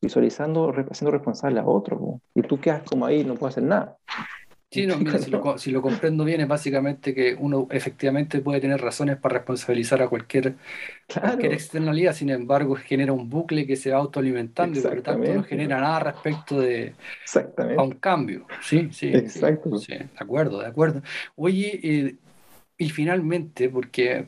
visualizando, 0.05 0.73
haciendo 0.91 1.11
responsable 1.11 1.61
a 1.61 1.67
otro, 1.67 2.21
y 2.35 2.43
tú 2.43 2.61
quedas 2.61 2.83
como 2.83 3.07
ahí, 3.07 3.25
no 3.25 3.35
puedes 3.35 3.55
hacer 3.55 3.65
nada. 3.65 3.99
Sí, 4.75 4.87
no, 4.87 4.97
mira, 4.99 5.19
si 5.59 5.71
lo, 5.71 5.83
comprendo 5.83 6.25
bien, 6.25 6.41
es 6.41 6.49
básicamente 6.49 7.15
que 7.15 7.37
uno 7.39 7.69
efectivamente 7.71 8.41
puede 8.41 8.61
tener 8.61 8.81
razones 8.81 9.17
para 9.19 9.35
responsabilizar 9.35 10.03
a 10.03 10.09
cualquier, 10.09 10.57
externalidad, 11.41 12.13
sin 12.13 12.31
embargo, 12.31 12.75
genera 12.75 13.13
un 13.13 13.31
bucle 13.31 13.67
que 13.67 13.77
se 13.77 13.93
va 13.93 13.99
autoalimentando 13.99 14.79
y 14.79 14.83
por 14.83 14.97
lo 14.97 15.03
tanto 15.03 15.33
no 15.33 15.45
genera 15.45 15.81
nada 15.81 16.01
respecto 16.01 16.61
de 16.61 16.95
a 17.77 17.83
un 17.83 17.93
cambio. 17.93 18.47
Sí, 18.63 18.89
sí, 18.91 19.15
Exacto. 19.15 19.79
sí, 19.79 19.93
de 19.95 20.09
acuerdo, 20.19 20.61
de 20.61 20.67
acuerdo. 20.67 21.03
Oye, 21.37 21.81
eh, 21.83 22.17
y 22.77 22.91
finalmente, 22.91 23.69
porque, 23.69 24.27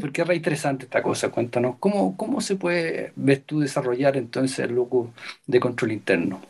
porque 0.00 0.22
es 0.22 0.28
re 0.28 0.36
interesante 0.36 0.84
esta 0.84 1.02
cosa, 1.02 1.30
cuéntanos, 1.30 1.76
¿cómo, 1.80 2.16
¿cómo 2.16 2.40
se 2.40 2.56
puede, 2.56 3.12
ves 3.16 3.44
tú, 3.44 3.60
desarrollar 3.60 4.16
entonces 4.16 4.60
el 4.60 4.74
loco 4.74 5.10
de 5.46 5.58
control 5.58 5.92
interno? 5.92 6.40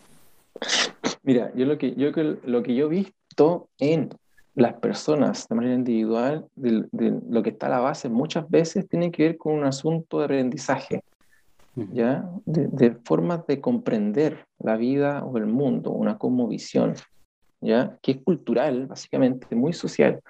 Mira, 1.23 1.51
yo 1.55 1.65
lo 1.67 1.79
que 1.79 1.95
yo, 1.95 2.11
lo 2.45 2.63
que 2.63 2.75
yo 2.75 2.87
he 2.87 2.91
visto 2.91 3.69
en 3.79 4.11
las 4.55 4.75
personas 4.75 5.49
de 5.49 5.55
manera 5.55 5.75
individual, 5.75 6.47
de, 6.57 6.85
lo 7.29 7.43
que 7.43 7.51
está 7.51 7.67
a 7.67 7.71
la 7.71 7.79
base, 7.81 8.09
muchas 8.09 8.49
veces 8.51 8.89
tiene 8.89 9.11
que 9.11 9.25
ver 9.25 9.39
con 9.39 9.55
un 9.55 9.65
asunto 9.65 10.19
de 10.19 10.27
aprendizaje, 10.27 11.03
¿ya? 11.75 12.29
De, 12.45 12.91
formas 13.05 13.47
de 13.47 13.61
comprender 13.61 14.45
la 14.59 14.77
vida 14.77 15.25
o 15.25 15.39
el 15.39 15.47
mundo, 15.47 15.91
una 15.91 16.19
visión, 16.49 16.95
¿ya? 17.63 17.97
Que 18.03 18.13
es 18.13 18.19
cultural, 18.19 18.87
básicamente, 18.89 19.57
muy 19.57 19.73
social. 19.73 20.21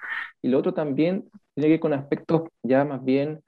Y 0.41 0.47
lo 0.47 0.59
otro 0.59 0.73
también 0.73 1.25
tiene 1.55 1.67
que 1.67 1.73
ver 1.73 1.79
con 1.79 1.93
aspectos 1.93 2.43
ya 2.63 2.83
más 2.85 3.03
bien 3.03 3.41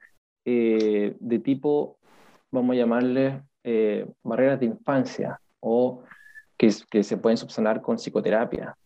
eh, 0.44 1.16
de 1.18 1.38
tipo, 1.38 1.98
vamos 2.50 2.74
a 2.74 2.78
llamarle, 2.78 3.42
eh, 3.64 4.06
barreras 4.22 4.60
de 4.60 4.66
infancia 4.66 5.40
o 5.60 6.02
que, 6.56 6.72
que 6.90 7.02
se 7.02 7.16
pueden 7.16 7.36
subsanar 7.36 7.82
con 7.82 7.96
psicoterapia, 7.96 8.76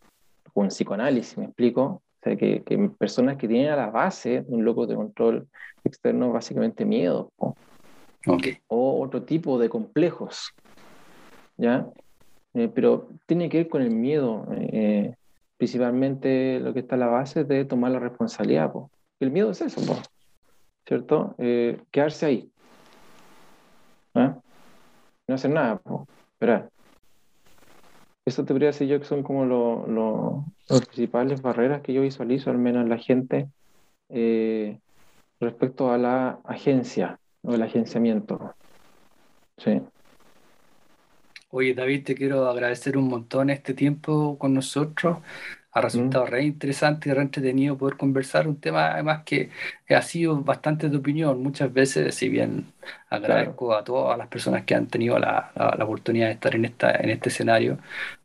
con 0.53 0.69
psicoanálisis, 0.69 1.37
¿me 1.37 1.45
explico? 1.45 1.83
O 1.83 2.23
sea, 2.23 2.35
que, 2.35 2.63
que 2.63 2.77
personas 2.89 3.37
que 3.37 3.47
tienen 3.47 3.71
a 3.71 3.75
la 3.75 3.89
base 3.89 4.43
un 4.47 4.65
loco 4.65 4.87
de 4.87 4.95
control 4.95 5.47
externo 5.83 6.31
básicamente 6.31 6.85
miedo 6.85 7.31
o 8.67 9.01
otro 9.01 9.23
tipo 9.23 9.57
de 9.57 9.69
complejos, 9.69 10.53
¿ya? 11.57 11.87
Eh, 12.53 12.69
pero 12.73 13.09
tiene 13.25 13.49
que 13.49 13.57
ver 13.57 13.69
con 13.69 13.81
el 13.81 13.91
miedo, 13.91 14.47
eh, 14.51 15.15
principalmente 15.57 16.59
lo 16.59 16.73
que 16.73 16.81
está 16.81 16.95
a 16.95 16.99
la 16.99 17.07
base 17.07 17.43
de 17.43 17.65
tomar 17.65 17.91
la 17.91 17.99
responsabilidad. 17.99 18.71
El 19.21 19.29
miedo 19.29 19.51
es 19.51 19.61
eso, 19.61 19.81
¿cierto? 20.87 21.35
Eh, 21.37 21.79
quedarse 21.91 22.25
ahí. 22.25 22.51
¿ah? 24.15 24.39
No 25.27 25.35
hacer 25.35 25.51
nada, 25.51 25.79
esperar. 26.33 26.71
Eso 28.25 28.43
te 28.43 28.51
podría 28.51 28.69
decir 28.69 28.87
yo 28.87 28.99
que 28.99 29.05
son 29.05 29.21
como 29.21 30.43
las 30.67 30.81
principales 30.87 31.43
barreras 31.43 31.81
que 31.81 31.93
yo 31.93 32.01
visualizo, 32.01 32.49
al 32.49 32.57
menos 32.57 32.81
en 32.83 32.89
la 32.89 32.97
gente, 32.97 33.47
eh, 34.09 34.79
respecto 35.39 35.91
a 35.91 35.99
la 35.99 36.39
agencia 36.43 37.19
o 37.43 37.53
el 37.53 37.61
agenciamiento. 37.61 38.55
Sí. 39.59 39.83
Oye, 41.49 41.75
David, 41.75 42.05
te 42.05 42.15
quiero 42.15 42.49
agradecer 42.49 42.97
un 42.97 43.07
montón 43.07 43.51
este 43.51 43.75
tiempo 43.75 44.39
con 44.39 44.55
nosotros 44.55 45.19
ha 45.73 45.81
resultado 45.81 46.25
re 46.25 46.43
interesante 46.43 47.09
y 47.09 47.13
re 47.13 47.21
entretenido 47.21 47.77
poder 47.77 47.95
conversar 47.97 48.47
un 48.47 48.59
tema 48.59 48.93
además 48.93 49.23
que 49.23 49.49
ha 49.89 50.01
sido 50.01 50.41
bastante 50.41 50.89
de 50.89 50.97
opinión 50.97 51.41
muchas 51.41 51.71
veces, 51.73 52.15
si 52.15 52.29
bien 52.29 52.65
agradezco 53.09 53.73
a 53.73 53.83
todas 53.83 54.17
las 54.17 54.27
personas 54.27 54.63
que 54.63 54.75
han 54.75 54.87
tenido 54.87 55.17
la, 55.19 55.51
la, 55.55 55.83
oportunidad 55.83 56.27
de 56.27 56.33
estar 56.33 56.55
en, 56.55 56.65
esta, 56.65 56.91
en 56.91 57.09
este 57.09 57.29
escenario, 57.29 57.77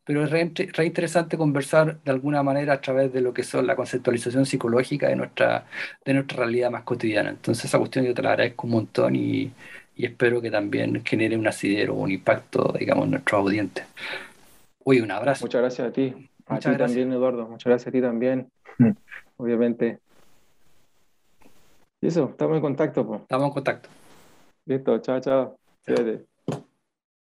pero 0.04 0.24
es 0.24 0.30
re, 0.30 0.40
interesante 0.84 1.36
conversar 1.36 1.98
de 2.04 2.10
alguna 2.10 2.42
manera 2.42 2.74
a 2.74 2.80
través 2.80 3.12
de 3.12 3.20
lo 3.20 3.34
que 3.34 3.42
son 3.42 3.66
la 3.66 3.76
conceptualización 3.76 4.46
psicológica 4.46 5.08
de 5.08 5.16
nuestra, 5.16 5.66
de 6.04 6.14
nuestra 6.14 6.38
realidad 6.38 6.70
más 6.70 6.84
cotidiana. 6.84 7.30
Entonces 7.30 7.64
esa 7.64 7.78
cuestión 7.78 8.04
yo 8.04 8.14
te 8.14 8.22
la 8.22 8.30
agradezco 8.30 8.66
un 8.66 8.72
montón 8.72 9.16
y, 9.16 9.50
y 9.96 10.04
espero 10.04 10.40
que 10.40 10.50
también 10.50 11.04
genere 11.04 11.36
un 11.36 11.46
asidero, 11.46 11.94
un 11.94 12.10
impacto, 12.10 12.74
digamos, 12.78 13.06
en 13.06 13.12
nuestros 13.12 13.40
audientes. 13.40 13.84
Oye, 14.84 15.02
un 15.02 15.10
abrazo. 15.10 15.46
Muchas 15.46 15.60
gracias 15.60 15.88
a 15.88 15.92
ti. 15.92 16.28
A 16.46 16.58
ti 16.58 16.76
también, 16.76 17.12
Eduardo. 17.12 17.48
Muchas 17.48 17.70
gracias 17.70 17.88
a 17.88 17.92
ti 17.92 18.00
también. 18.00 18.50
Obviamente. 19.36 20.00
Y 22.00 22.06
eso, 22.06 22.28
estamos 22.30 22.56
en 22.56 22.62
contacto. 22.62 23.16
Estamos 23.22 23.48
en 23.48 23.52
contacto. 23.52 23.88
Listo, 24.66 24.98
chao, 24.98 25.20
chao. 25.20 25.56